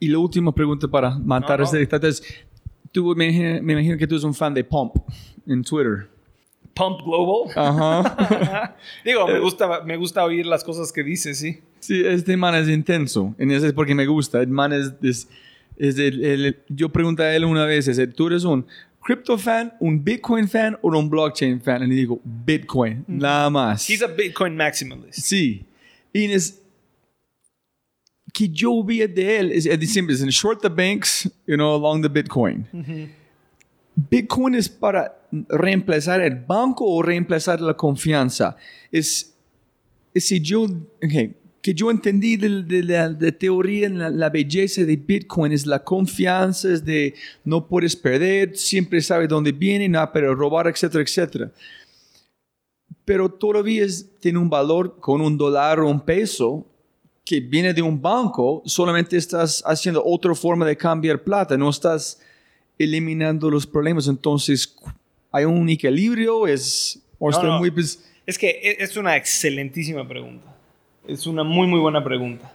[0.00, 2.22] Y la última pregunta para matar este dictador es,
[2.92, 4.96] tú me, imagino que tú eres un fan de Pump
[5.46, 6.08] en Twitter.
[6.78, 7.50] Pump Global.
[7.56, 8.76] Ajá.
[9.04, 11.58] Digo, me gusta, me gusta oír las cosas que dice, sí.
[11.80, 13.34] Sí, este man es intenso.
[13.38, 14.40] Y eso es porque me gusta.
[14.40, 14.94] El man es...
[15.02, 15.28] es,
[15.76, 18.66] el, yo pregunté a él una vez, ¿tú eres un
[19.00, 21.82] crypto fan, un Bitcoin fan o un blockchain fan?
[21.90, 23.88] Y digo, Bitcoin, nada más.
[23.88, 25.18] He's a Bitcoin maximalist.
[25.20, 25.64] Sí.
[26.12, 26.62] Y es,
[28.32, 32.02] que yo vi de él es, es simple, es short the banks, you know, along
[32.02, 32.66] the Bitcoin.
[33.96, 38.56] Bitcoin es para reemplazar el banco o reemplazar la confianza.
[38.90, 39.34] Es,
[40.14, 40.66] si yo,
[41.62, 46.84] que yo entendí de, la teoría, la, la, belleza de Bitcoin es la confianza, es
[46.84, 47.14] de
[47.44, 51.52] no puedes perder, siempre sabes dónde viene, nada pero robar, etcétera, etcétera.
[53.04, 53.86] Pero todavía
[54.20, 56.66] tiene un valor con un dólar o un peso
[57.24, 62.18] que viene de un banco, solamente estás haciendo otra forma de cambiar plata, no estás
[62.78, 64.08] eliminando los problemas.
[64.08, 64.74] Entonces,
[65.32, 66.46] ¿hay un equilibrio?
[66.46, 67.72] ¿Es, Muy...
[68.26, 70.54] Es que e, es una excelentísima pregunta.
[71.06, 72.52] Es una muy, muy buena pregunta.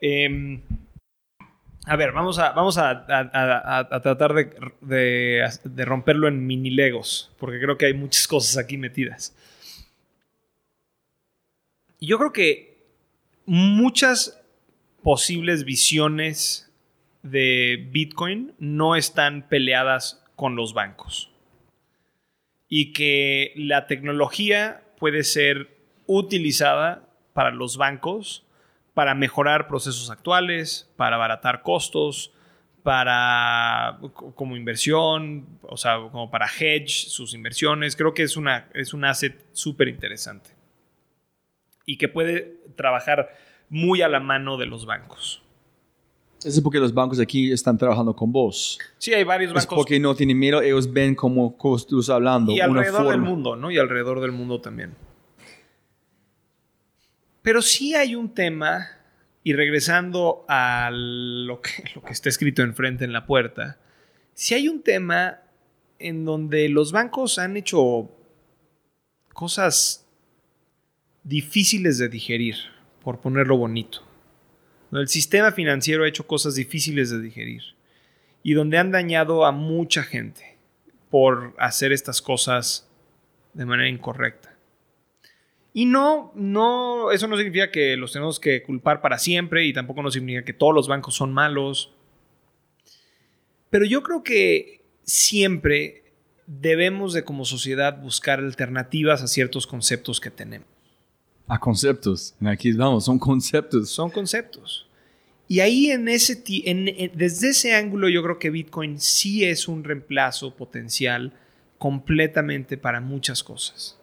[0.00, 0.60] Em,
[1.84, 3.06] a ver, vamos a, vamos a,
[4.02, 9.34] tratar de, de, romperlo en mini legos, porque creo que hay muchas cosas aquí metidas.
[12.00, 12.76] Yo creo que
[13.46, 14.42] muchas
[15.02, 16.70] posibles visiones
[17.22, 21.30] de Bitcoin no están peleadas con los bancos.
[22.68, 28.46] Y que la tecnología puede ser utilizada para los bancos
[28.96, 32.32] para mejorar procesos actuales, para abaratar costos,
[32.82, 33.98] para
[34.34, 37.94] como inversión, o sea, como para hedge sus inversiones.
[37.94, 40.48] Creo que es, una, es un asset súper interesante
[41.84, 43.36] y que puede trabajar
[43.68, 45.42] muy a la mano de los bancos.
[46.38, 48.78] Eso es porque los bancos aquí están trabajando con vos.
[48.98, 49.64] Sí, hay varios bancos.
[49.64, 52.52] Es porque no tienen miedo, ellos ven como estás hablando.
[52.52, 53.70] Y alrededor del mundo, ¿no?
[53.70, 54.94] Y alrededor del mundo también.
[57.42, 58.88] Pero sí hay un tema,
[59.44, 63.78] y regresando a lo que, lo que está escrito enfrente en la puerta,
[64.34, 65.40] sí hay un tema
[65.98, 68.10] en donde los bancos han hecho
[69.32, 70.06] cosas
[71.24, 72.56] difíciles de digerir,
[73.02, 74.05] por ponerlo bonito.
[74.92, 77.62] El sistema financiero ha hecho cosas difíciles de digerir
[78.42, 80.56] y donde han dañado a mucha gente
[81.10, 82.88] por hacer estas cosas
[83.54, 84.54] de manera incorrecta.
[85.72, 90.08] Y no, no, eso no significa que los tenemos que culpar para siempre y tampoco
[90.10, 91.92] significa que todos los bancos son malos.
[93.68, 96.04] Pero yo creo que siempre
[96.46, 100.75] debemos de como sociedad buscar alternativas a ciertos conceptos que tenemos
[101.48, 102.34] a conceptos.
[102.44, 103.90] Aquí vamos, son conceptos.
[103.90, 104.86] Son conceptos.
[105.48, 106.42] Y ahí en ese,
[107.14, 111.32] desde ese ángulo yo creo que Bitcoin sí es un reemplazo potencial
[111.78, 113.98] completamente para muchas cosas.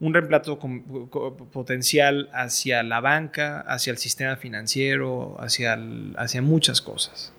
[0.00, 5.78] Un reemplazo potencial hacia la banca, hacia el sistema financiero, hacia,
[6.16, 7.32] hacia muchas cosas.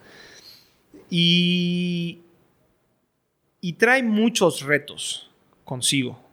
[1.09, 2.21] Y,
[3.61, 5.29] y trae muchos retos
[5.63, 6.30] consigo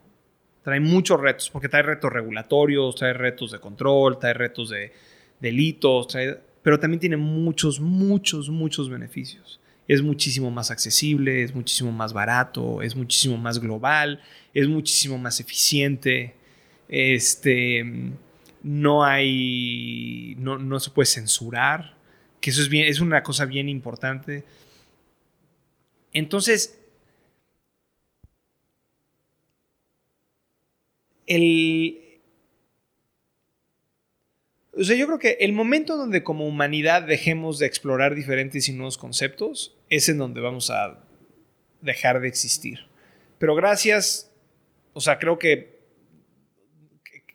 [0.69, 4.93] trae muchos retos, porque trae retos regulatorios, trae retos de control, trae retos de
[5.39, 6.07] delitos,
[6.61, 9.59] pero también tiene muchos, muchos, muchos beneficios.
[9.87, 14.21] Es muchísimo más accesible, es muchísimo más barato, es muchísimo más global,
[14.53, 16.35] es muchísimo más eficiente.
[16.87, 17.83] Este,
[18.61, 21.95] no hay, no, no se puede censurar,
[22.39, 24.43] que eso es, bien, es una cosa bien importante.
[26.13, 26.78] Entonces,
[31.29, 32.05] el...
[34.77, 38.73] O sea, yo creo que el momento donde como humanidad dejemos de explorar diferentes y
[38.73, 40.99] nuevos conceptos es en donde vamos a
[41.81, 42.87] dejar de existir.
[43.39, 44.31] Pero gracias,
[44.93, 45.79] o sea, creo que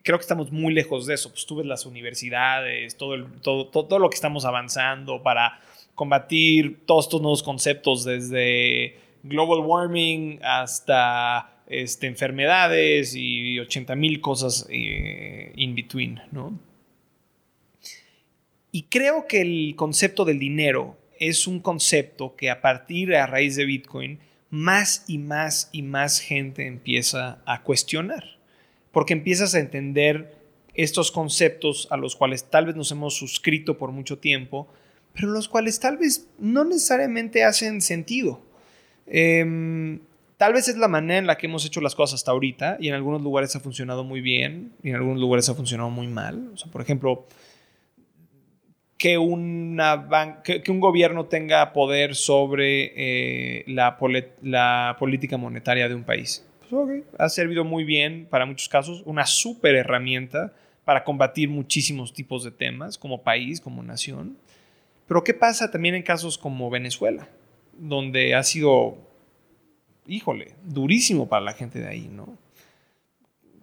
[0.04, 1.30] creo que estamos muy lejos de eso.
[1.30, 5.60] Pues tú ves las universidades, todo, todo, todo, lo que estamos avanzando para
[5.94, 14.66] combatir todos estos nuevos conceptos desde global warming hasta este, enfermedades y 80 mil cosas
[14.70, 16.58] eh, in between, ¿no?
[18.72, 23.54] Y creo que el concepto del dinero es un concepto que a partir, a raíz
[23.54, 24.18] de Bitcoin,
[24.50, 28.38] más y más y más gente empieza a cuestionar.
[28.90, 30.36] Porque empiezas a entender
[30.74, 34.68] estos conceptos a los cuales tal vez nos hemos suscrito por mucho tiempo,
[35.12, 38.40] pero los cuales tal vez no necesariamente hacen sentido.
[39.06, 40.00] Em,
[40.36, 42.88] tal vez es la manera en la que hemos hecho las cosas hasta ahorita y
[42.88, 46.52] en algunos lugares ha funcionado muy bien y en algunos lugares ha funcionado muy mal.
[46.72, 47.26] Por ejemplo,
[48.96, 53.98] que, una que, un gobierno tenga poder sobre eh, la,
[54.42, 56.44] la, política monetaria de un país.
[56.70, 60.52] Pues, ha servido muy bien para muchos casos, una súper herramienta
[60.84, 64.36] para combatir muchísimos tipos de temas como país, como nación.
[65.06, 67.28] Pero ¿qué pasa también en casos como Venezuela,
[67.78, 68.96] donde ha sido,
[70.06, 72.36] híjole, durísimo para la gente de ahí, ¿no?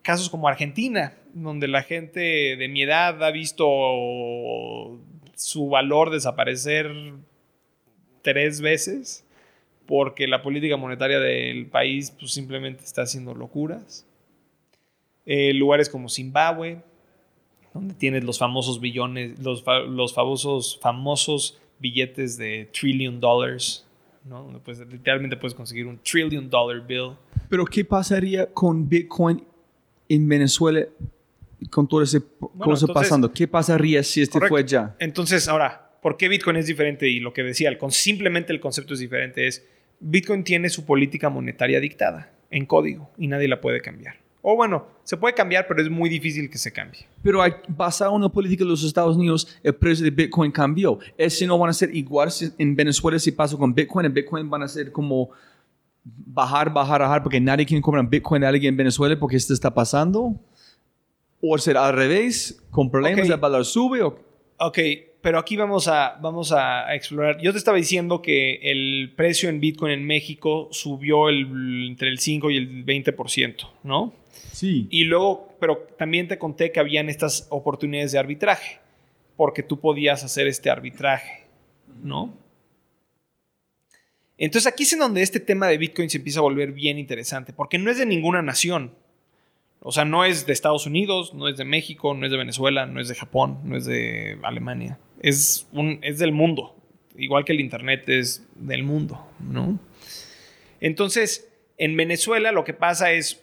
[0.01, 2.19] Casos como Argentina, donde la gente
[2.55, 3.65] de mi edad ha visto
[5.35, 6.91] su valor desaparecer
[8.21, 9.25] tres veces
[9.85, 14.07] porque la política monetaria del país pues, simplemente está haciendo locuras.
[15.25, 16.81] Eh, lugares como Zimbabue,
[17.73, 23.85] donde tienes los famosos billones, los, los famosos, famosos billetes de trillion dollars,
[24.25, 24.43] ¿no?
[24.43, 27.13] Donde pues, literalmente puedes conseguir un trillion dollar bill.
[27.49, 29.43] Pero ¿qué pasaría con Bitcoin
[30.09, 30.85] en Venezuela
[31.69, 32.21] con todo ese
[32.57, 33.31] cosa pasando?
[33.31, 34.95] ¿Qué pasaría si este fue ya?
[34.99, 37.07] Entonces, ahora, ¿por qué Bitcoin es diferente?
[37.07, 39.47] Y lo que decía, con, simplemente el concepto es diferente.
[39.47, 39.65] Es
[39.99, 44.15] Bitcoin tiene su política monetaria dictada en código y nadie la puede cambiar.
[44.41, 47.05] O bueno, se puede cambiar, pero es muy difícil que se cambie.
[47.21, 50.97] Pero hay, basado en la política de los Estados Unidos, el precio de Bitcoin cambió.
[51.17, 54.07] Es si no van a ser igual en Venezuela si pasa con Bitcoin.
[54.07, 55.29] En Bitcoin van a ser como
[56.03, 59.73] bajar, bajar, bajar, porque nadie quiere comprar Bitcoin a alguien en Venezuela porque esto está
[59.73, 60.35] pasando.
[61.39, 64.01] O ser al revés, con problemas, el valor sube.
[64.01, 64.17] O...
[64.57, 64.79] Ok,
[65.21, 67.39] pero aquí vamos a, vamos a, explorar.
[67.41, 72.49] Yo te estaba diciendo que el precio en Bitcoin en México subió entre el 5
[72.49, 74.20] y el 20%, ¿no?
[74.51, 74.87] Sí.
[74.89, 78.79] Y luego, pero también te conté que habían estas oportunidades de arbitraje,
[79.37, 81.45] porque tú podías hacer este arbitraje,
[82.03, 82.33] ¿no?
[84.37, 87.53] Entonces aquí es en donde este tema de Bitcoin se empieza a volver bien interesante,
[87.53, 88.93] porque no es de ninguna nación.
[89.83, 92.85] O sea, no es de Estados Unidos, no es de México, no es de Venezuela,
[92.85, 96.75] no es de Japón, no es de Alemania es, un, es del mundo,
[97.15, 99.79] igual que el Internet es del mundo, ¿no?
[100.79, 101.47] Entonces,
[101.77, 103.40] en Venezuela lo que pasa es,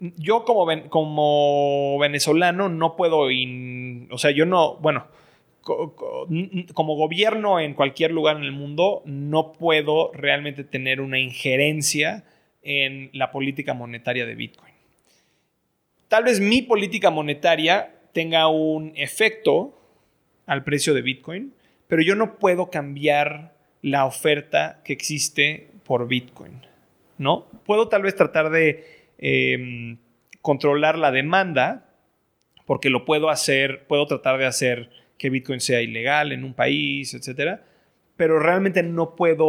[0.00, 3.28] yo como, como venezolano no puedo,
[4.10, 5.06] o sea, yo no, bueno,
[6.74, 12.24] como gobierno en cualquier lugar en el mundo, no puedo realmente tener una injerencia
[12.62, 14.74] en la política monetaria de Bitcoin.
[16.08, 19.78] Tal vez mi política monetaria tenga un efecto
[20.46, 21.54] al precio de Bitcoin,
[21.86, 26.62] pero yo no puedo cambiar la oferta que existe por Bitcoin,
[27.18, 27.46] ¿no?
[27.64, 29.98] Puedo tal vez tratar de em,
[30.42, 31.92] controlar la demanda,
[32.66, 37.12] porque lo puedo hacer, puedo tratar de hacer que Bitcoin sea ilegal en un país,
[37.14, 37.64] etcétera,
[38.16, 39.44] pero realmente no puedo,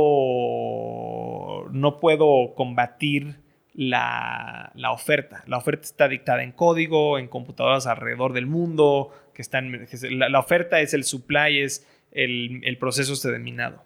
[1.72, 3.38] no puedo combatir
[3.74, 5.44] la, la, oferta.
[5.48, 10.82] La oferta está dictada en código, en computadoras alrededor del mundo, que están, la, oferta
[10.82, 13.84] es el supply, es el, proceso este de minado.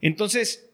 [0.00, 0.67] Entonces,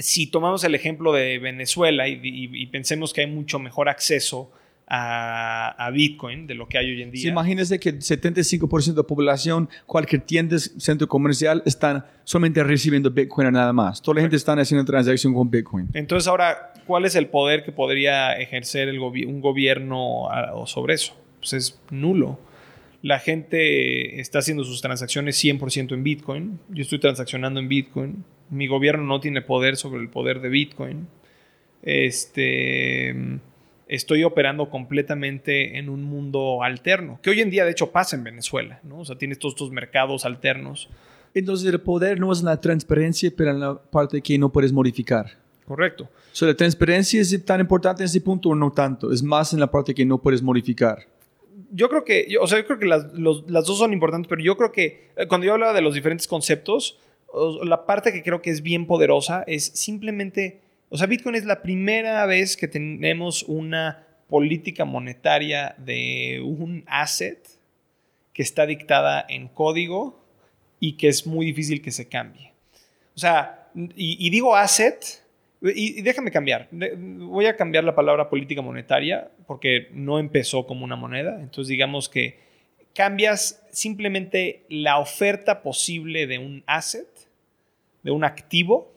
[0.00, 4.50] si tomamos el ejemplo de Venezuela y, pensemos que hay mucho mejor acceso
[4.86, 7.22] a, Bitcoin de lo que hay hoy en día.
[7.22, 13.10] Sí, imagínese que el 75% de la población, cualquier tienda, centro comercial, están solamente recibiendo
[13.10, 14.02] Bitcoin nada más.
[14.02, 15.88] Toda la gente está haciendo transacción con Bitcoin.
[15.94, 20.28] Entonces, ahora, ¿cuál es el poder que podría ejercer el un gobierno
[20.66, 21.14] sobre eso?
[21.40, 22.49] Pues es nulo
[23.02, 26.60] la gente está haciendo sus transacciones 100% en Bitcoin.
[26.68, 28.24] Yo estoy transaccionando en Bitcoin.
[28.50, 31.08] Mi gobierno no tiene poder sobre el poder de Bitcoin.
[31.82, 33.14] Este,
[33.88, 38.24] estoy operando completamente en un mundo alterno, que hoy en día de hecho pasa en
[38.24, 39.00] Venezuela, ¿no?
[39.00, 40.90] O sea, tienes todos estos mercados alternos.
[41.32, 45.38] Entonces el poder no es la transparencia, pero en la parte que no puedes modificar.
[45.64, 46.10] Correcto.
[46.32, 49.10] So, ¿La transparencia es tan importante en ese punto o no tanto?
[49.10, 51.06] Es más en la parte que no puedes modificar
[51.70, 54.72] yo creo que, o sea, yo creo que las, dos son importantes, pero yo creo
[54.72, 56.98] que eh, cuando yo hablaba de los diferentes conceptos,
[57.62, 61.62] la parte que creo que es bien poderosa es simplemente, o sea, Bitcoin es la
[61.62, 67.38] primera vez que tenemos una política monetaria de un asset
[68.32, 70.20] que está dictada en código
[70.80, 72.52] y que es muy difícil que se cambie.
[73.14, 75.19] O sea, y, y digo asset
[75.62, 76.68] Y, déjame cambiar.
[76.70, 81.38] Voy a cambiar la palabra política monetaria porque no empezó como una moneda.
[81.40, 82.38] Entonces digamos que
[82.94, 87.08] cambias simplemente la oferta posible de un asset,
[88.02, 88.90] de un activo,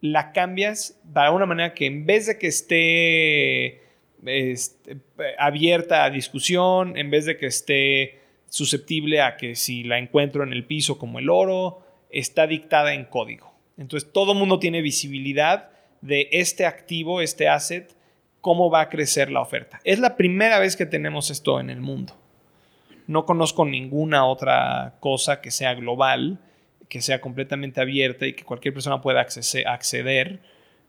[0.00, 3.80] la cambias para una manera que en vez de que esté
[4.26, 4.98] este,
[5.38, 10.52] abierta a discusión, en vez de que esté susceptible a que si la encuentro en
[10.52, 13.52] el piso como el oro, está dictada en código.
[13.76, 17.94] Entonces todo mundo tiene visibilidad de este activo, este asset,
[18.40, 19.80] cómo va a crecer la oferta.
[19.84, 22.16] Es la primera vez que tenemos esto en el mundo.
[23.06, 26.38] No conozco ninguna otra cosa que sea global,
[26.88, 30.40] que sea completamente abierta y que cualquier persona pueda acceder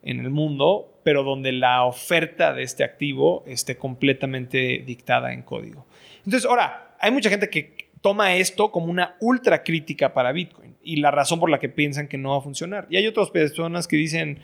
[0.01, 5.85] en el mundo, pero donde la oferta de este activo esté completamente dictada en código.
[6.25, 10.97] Entonces, ahora, hay mucha gente que toma esto como una ultra crítica para Bitcoin y
[10.97, 12.87] la razón por la que piensan que no va a funcionar.
[12.89, 14.39] Y hay otras personas que dicen,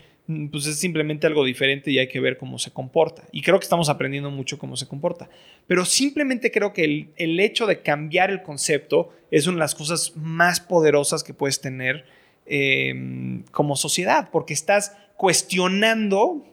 [0.52, 3.24] pues es simplemente algo diferente y hay que ver cómo se comporta.
[3.32, 5.30] Y creo que estamos aprendiendo mucho cómo se comporta.
[5.68, 10.14] Pero simplemente creo que el, hecho de cambiar el concepto es una de las cosas
[10.16, 12.06] más poderosas que puedes tener
[12.48, 16.44] em, como sociedad, porque estás cuestionando.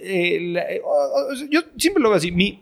[0.00, 0.82] Eh, eh,
[1.48, 2.32] yo siempre lo veo así.
[2.32, 2.60] Mi,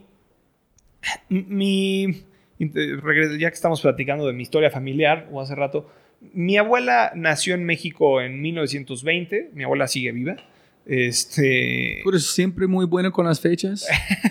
[1.28, 2.24] mi,
[2.58, 5.90] ya que estamos platicando de mi historia familiar o hace rato,
[6.32, 9.50] mi abuela nació en México en 1920.
[9.54, 10.36] Mi abuela sigue viva.
[10.84, 12.00] Este.
[12.02, 13.86] Tú eres siempre muy bueno con las fechas.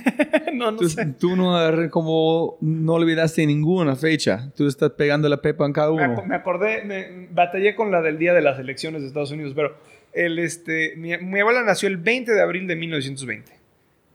[0.53, 1.05] no, no tú, sé.
[1.19, 1.57] Tú no,
[1.89, 4.51] como, no olvidaste ninguna fecha.
[4.55, 6.23] Tú estás pegando la pepa en cada uno.
[6.25, 9.77] Me, acordé, me, batallé con la del día de las elecciones de Estados Unidos, pero
[10.13, 13.51] el, este, mi, abuela nació el 20 de abril de 1920.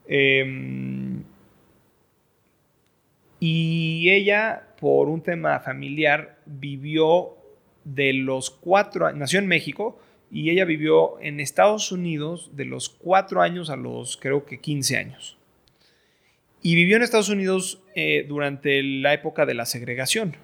[0.08, 1.22] Em,
[3.40, 7.36] y ella, por un tema familiar, vivió
[7.86, 9.98] de los cuatro nació en México
[10.30, 14.96] y ella vivió en Estados Unidos de los cuatro años a los creo que 15
[14.96, 15.38] años.
[16.62, 20.36] Y vivió en Estados Unidos eh, durante la época de la segregación.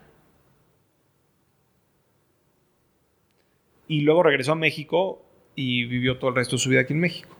[3.89, 5.24] Y luego regresó a México
[5.56, 7.36] y vivió todo el resto de su vida aquí en México.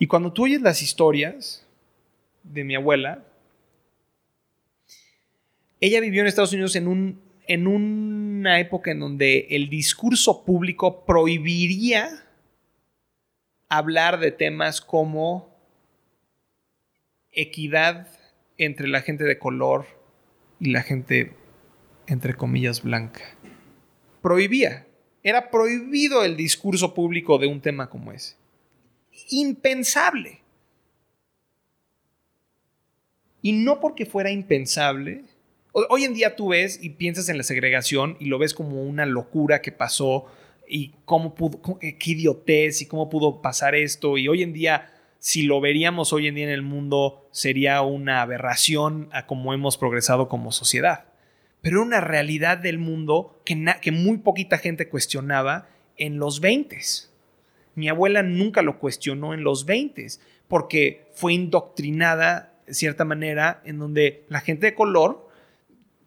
[0.00, 1.68] Y cuando tú oyes las historias
[2.42, 3.24] de mi abuela,
[5.80, 11.04] ella vivió en Estados Unidos en, un, en una época en donde el discurso público
[11.04, 12.24] prohibiría
[13.68, 15.52] hablar de temas como
[17.32, 18.06] equidad
[18.56, 19.86] entre la gente de color
[20.60, 21.32] y la gente,
[22.06, 23.22] entre comillas, blanca.
[24.22, 24.86] Prohibía.
[25.24, 28.36] Era prohibido el discurso público de un tema como ese.
[29.30, 30.40] Impensable.
[33.42, 35.24] Y no porque fuera impensable.
[35.72, 39.06] Hoy en día tú ves y piensas en la segregación y lo ves como una
[39.06, 40.26] locura que pasó
[40.68, 44.18] y cómo pudo, qué idiotez y cómo pudo pasar esto.
[44.18, 48.22] Y hoy en día, si lo veríamos hoy en día en el mundo, sería una
[48.22, 51.10] aberración a cómo hemos progresado como sociedad
[51.62, 56.78] pero una realidad del mundo que, que muy poquita gente cuestionaba en los 20.
[57.74, 60.06] Mi abuela nunca lo cuestionó en los 20
[60.48, 65.28] porque fue indoctrinada de cierta manera en donde la gente de color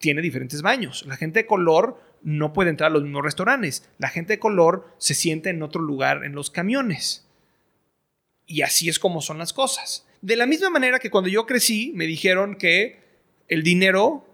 [0.03, 1.05] tiene diferentes baños.
[1.07, 3.89] La gente de color no puede entrar a los mismos restaurantes.
[3.99, 7.25] La gente de color se siente en otro lugar en los camiones.
[8.45, 10.05] Y así es como son las cosas.
[10.21, 12.99] De la misma manera que cuando yo crecí me dijeron que
[13.47, 14.27] el dinero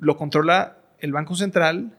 [0.00, 1.96] lo controla el Banco Central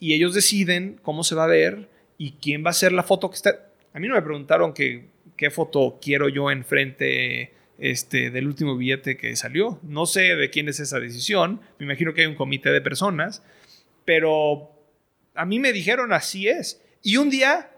[0.00, 3.30] y ellos deciden cómo se va a ver y quién va a ser la foto
[3.30, 3.70] que está.
[3.94, 9.34] A mí no me preguntaron qué foto quiero yo enfrente este, del último billete que
[9.34, 9.80] salió.
[9.82, 11.60] No sé de quién es esa decisión.
[11.78, 13.42] Me imagino que hay un comité de personas.
[14.04, 14.70] Pero
[15.34, 16.80] a mí me dijeron así es.
[17.02, 17.70] Y un día,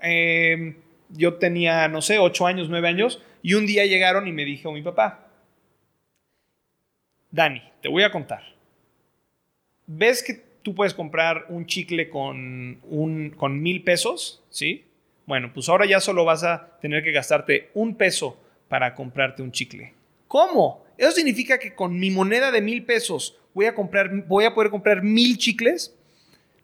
[0.00, 0.76] em,
[1.10, 4.72] yo tenía, no sé, ocho años, nueve años, y un día llegaron y me dijo
[4.72, 5.28] mi papá,
[7.30, 8.52] Dani, te voy a contar
[9.86, 14.84] ves que tú puedes comprar un chicle con, un, con mil pesos, ¿sí?
[15.26, 18.38] Bueno, pues ahora ya solo vas a tener que gastarte un peso
[18.72, 19.92] para comprarte un chicle.
[20.28, 20.82] ¿Cómo?
[20.96, 24.70] ¿Eso significa que con mi moneda de mil pesos voy a, comprar, voy a poder
[24.70, 25.94] comprar mil chicles?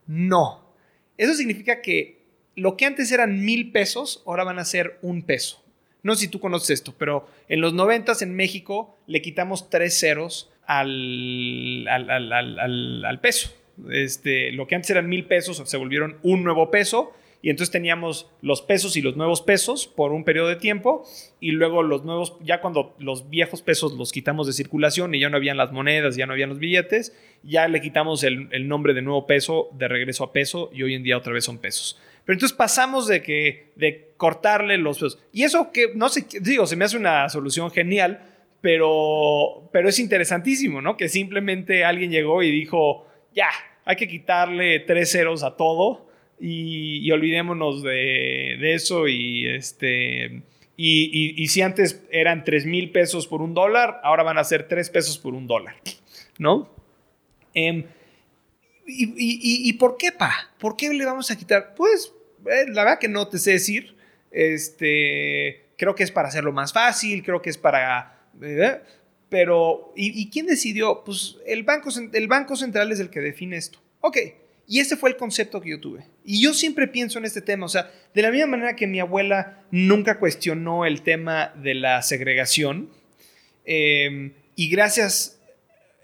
[0.06, 0.72] No.
[1.18, 2.22] Eso significa que
[2.56, 5.62] lo que antes eran mil pesos, ahora van a ser un peso.
[6.02, 10.01] No sé si tú conoces esto, pero en los noventas en México le quitamos tres
[10.01, 13.55] ceros al, al, peso.
[13.90, 18.28] Este, lo que antes eran mil pesos se volvieron un nuevo peso y entonces teníamos
[18.40, 21.06] los pesos y los nuevos pesos por un periodo de tiempo
[21.40, 25.31] y luego los nuevos, ya cuando los viejos pesos los quitamos de circulación y ya
[25.31, 28.93] no habían las monedas, ya no habían los billetes, ya le quitamos el, el nombre
[28.93, 31.98] de nuevo peso de regreso a peso y hoy en día otra vez son pesos.
[32.24, 35.19] Pero entonces pasamos de que de cortarle los pesos.
[35.32, 38.20] Y eso que no sé, digo, se me hace una solución genial,
[38.60, 40.97] pero pero es interesantísimo, ¿no?
[40.97, 43.48] Que simplemente alguien llegó y dijo, "Ya,
[43.85, 46.07] hay que quitarle tres ceros a todo."
[46.40, 50.43] Y, olvidémonos de, eso y este
[50.77, 54.90] y, si antes eran tres mil pesos por un dólar, ahora van a ser tres
[54.90, 55.74] pesos por un dólar,
[56.39, 56.70] ¿no?
[57.52, 57.85] Em,
[58.86, 60.32] y, por qué, pa?
[60.59, 61.74] ¿Por qué le vamos a quitar?
[61.74, 62.12] Pues,
[62.47, 63.97] eh, la verdad que no te sé decir.
[64.31, 68.28] Este, creo que es para hacerlo más fácil, creo que es para...
[68.40, 68.81] Eh,
[69.28, 71.02] pero, ¿y, quién decidió?
[71.05, 73.78] Pues el banco, el banco Central es el que define esto.
[74.01, 74.16] Ok,
[74.69, 76.05] y ese fue el concepto que yo tuve.
[76.24, 79.01] Y yo siempre pienso en este tema, o sea, de la misma manera que mi
[79.01, 82.90] abuela nunca cuestionó el tema de la segregación,
[83.65, 85.40] em, y gracias,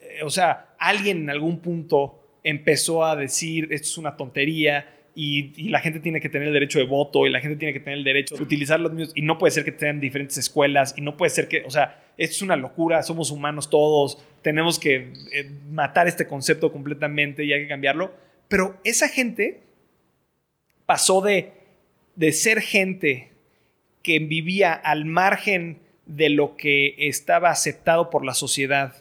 [0.01, 5.69] eh, o sea, alguien en algún punto empezó a decir, esto es una tontería, y,
[5.69, 7.99] la gente tiene que tener el derecho de voto, y la gente tiene que tener
[7.99, 11.03] el derecho de utilizar los mismos, y no puede ser que tengan diferentes escuelas, y
[11.03, 15.13] no puede ser que, o sea, esto es una locura, somos humanos todos, tenemos que
[15.33, 18.25] eh, matar este concepto completamente y hay que cambiarlo
[18.55, 19.63] pero esa gente
[20.87, 21.55] pasó de,
[22.15, 23.33] de ser gente
[24.01, 28.95] que vivía al margen de lo que estaba aceptado por la sociedad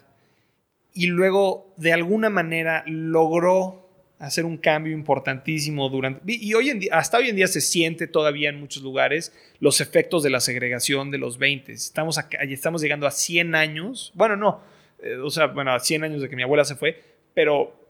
[0.91, 6.97] y luego de alguna manera logró hacer un cambio importantísimo durante y hoy en día
[6.97, 11.11] hasta hoy en día se siente todavía en muchos lugares los efectos de la segregación
[11.11, 12.19] de los 20 estamos
[12.49, 14.61] estamos llegando a 100 años bueno no
[15.03, 16.99] eh, o sea bueno a 100 años de que mi abuela se fue
[17.35, 17.82] pero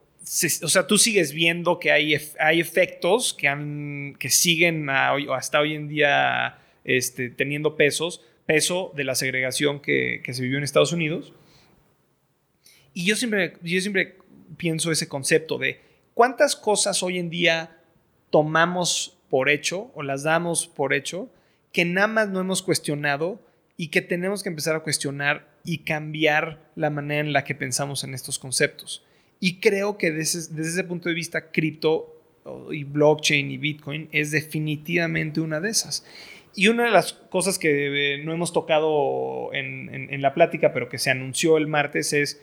[0.63, 5.73] o sea, tú sigues viendo que hay, hay efectos que, han, que siguen hasta hoy
[5.73, 11.33] en día este, teniendo pesos, peso de la segregación que, se vivió en Estados Unidos.
[12.93, 14.17] Y yo siempre, yo siempre
[14.55, 15.81] pienso ese concepto de
[16.13, 17.77] cuántas cosas hoy en día
[18.29, 21.29] tomamos por hecho o las damos por hecho
[21.71, 23.41] que nada más no hemos cuestionado
[23.75, 28.03] y que tenemos que empezar a cuestionar y cambiar la manera en la que pensamos
[28.03, 29.03] en estos conceptos.
[29.39, 32.09] Y creo que desde, ese punto de vista, cripto
[32.71, 36.05] y blockchain y Bitcoin es definitivamente una de esas.
[36.55, 40.97] Y una de las cosas que eh, no hemos tocado en, la plática, pero que
[40.97, 42.41] se anunció el martes, es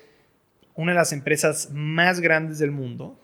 [0.75, 3.19] una de las empresas más grandes del mundo.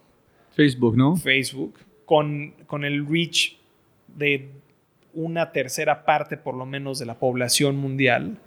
[0.54, 1.16] Facebook, ¿no?
[1.16, 3.56] Facebook, con, con el reach
[4.08, 4.48] de
[5.12, 8.38] una tercera parte por lo menos de la población mundial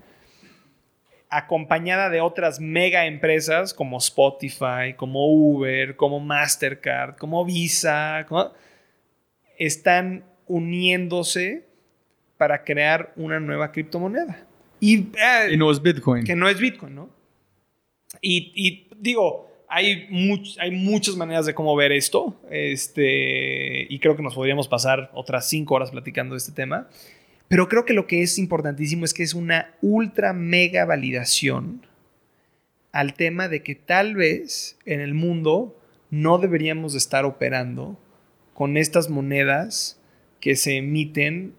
[1.30, 8.26] acompañada de otras mega empresas como Spotify, como Uber, como Mastercard, como Visa,
[9.58, 11.68] están uniéndose
[12.38, 14.48] para crear una nueva criptomoneda.
[14.80, 16.24] Y, eh, no es Bitcoin.
[16.24, 17.10] Que no es Bitcoin, ¿no?
[18.22, 20.08] Y, digo, hay,
[20.60, 22.42] hay muchas maneras de cómo ver esto.
[22.50, 26.90] Este, y creo que nos podríamos pasar otras cinco horas platicando de este tema.
[27.50, 31.86] Pero creo que lo que es importantísimo es que es una ultra mega validación
[32.92, 35.76] al tema de que tal vez en el mundo
[36.12, 38.00] no deberíamos estar operando
[38.54, 40.00] con estas monedas
[40.40, 41.54] que se emiten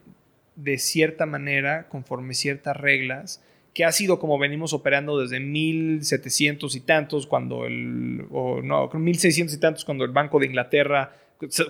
[0.54, 3.42] de cierta manera, conforme ciertas reglas,
[3.74, 9.56] que ha sido como venimos operando desde 1700 y tantos, cuando el, o no, 1600
[9.56, 11.14] y tantos, cuando el Banco de Inglaterra,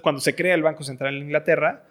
[0.02, 1.84] cuando se crea el Banco Central en Inglaterra,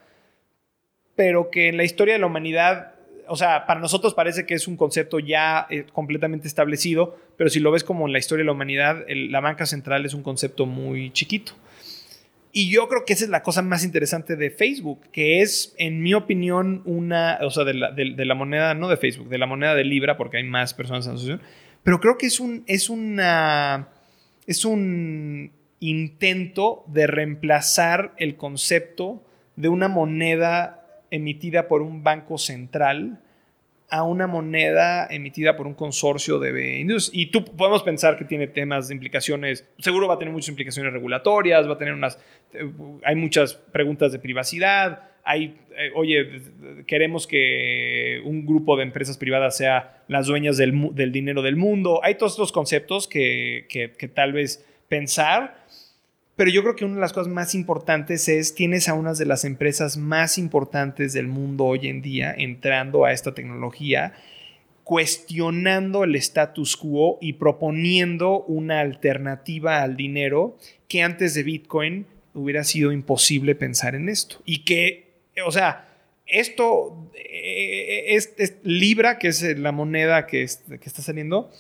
[1.20, 2.94] pero que en la historia de la humanidad,
[3.28, 7.60] o sea, para nosotros parece que es un concepto ya eh, completamente establecido, pero si
[7.60, 10.66] lo ves como en la historia de la humanidad, la banca central es un concepto
[10.66, 11.52] muy chiquito.
[12.54, 16.02] Y yo creo que esa es la cosa más interesante de Facebook, que es, en
[16.02, 19.46] mi opinión, una, o sea, de la, de la moneda, no de Facebook, de la
[19.46, 21.42] moneda de Libra, porque hay más personas en la asociación,
[21.84, 23.90] pero creo que es un, es una,
[24.48, 25.52] es un
[25.82, 29.26] intento de reemplazar el concepto
[29.58, 30.79] de una moneda
[31.12, 33.20] emitida por un banco central
[33.90, 37.12] a una moneda emitida por un consorcio de industrias.
[37.14, 40.94] Y tú podemos pensar que tiene temas de implicaciones, seguro va a tener muchas implicaciones
[40.94, 42.20] regulatorias, va a tener unas,
[42.54, 42.70] eh,
[43.04, 46.42] hay muchas preguntas de privacidad, hay, eh, oye,
[46.88, 52.00] queremos que un grupo de empresas privadas sea las dueñas del, dinero del mundo.
[52.04, 55.66] Hay todos estos conceptos que, que, que tal vez pensar
[56.40, 59.26] pero yo creo que una de las cosas más importantes es, tienes a unas de
[59.26, 64.14] las empresas más importantes del mundo hoy en día entrando a esta tecnología,
[64.86, 70.58] cuestionando el status quo y proponiendo una alternativa al dinero
[70.88, 74.42] que antes de Bitcoin hubiera sido imposible pensar en esto.
[74.46, 75.90] Y que, o sea,
[76.26, 81.52] esto eh, es, Libra, que es la moneda que, que está saliendo,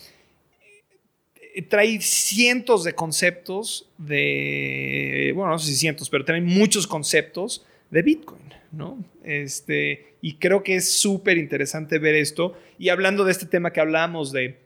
[1.63, 8.01] trae cientos de conceptos de, bueno, no sé si cientos, pero trae muchos conceptos de
[8.01, 9.03] Bitcoin, ¿no?
[9.23, 12.53] Este, y creo que es súper interesante ver esto.
[12.77, 14.57] Y hablando de este tema que hablamos de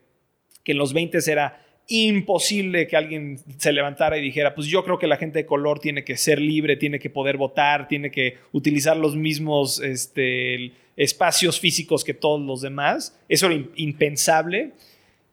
[0.64, 4.99] que en los 20 era imposible que alguien se levantara y dijera, pues yo creo
[4.99, 8.38] que la gente de color tiene que ser libre, tiene que poder votar, tiene que
[8.53, 13.20] utilizar los mismos este, espacios físicos que todos los demás.
[13.28, 14.72] Eso era impensable.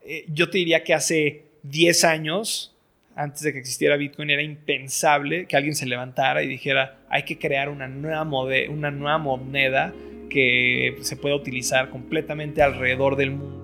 [0.03, 2.75] Eh, yo te diría que hace 10 años,
[3.15, 7.39] antes de que existiera Bitcoin, era impensable que alguien se levantara y dijera, hay que
[7.39, 8.23] crear una nueva,
[8.69, 9.93] una nueva moneda
[10.31, 13.60] que se pueda utilizar completamente alrededor del mundo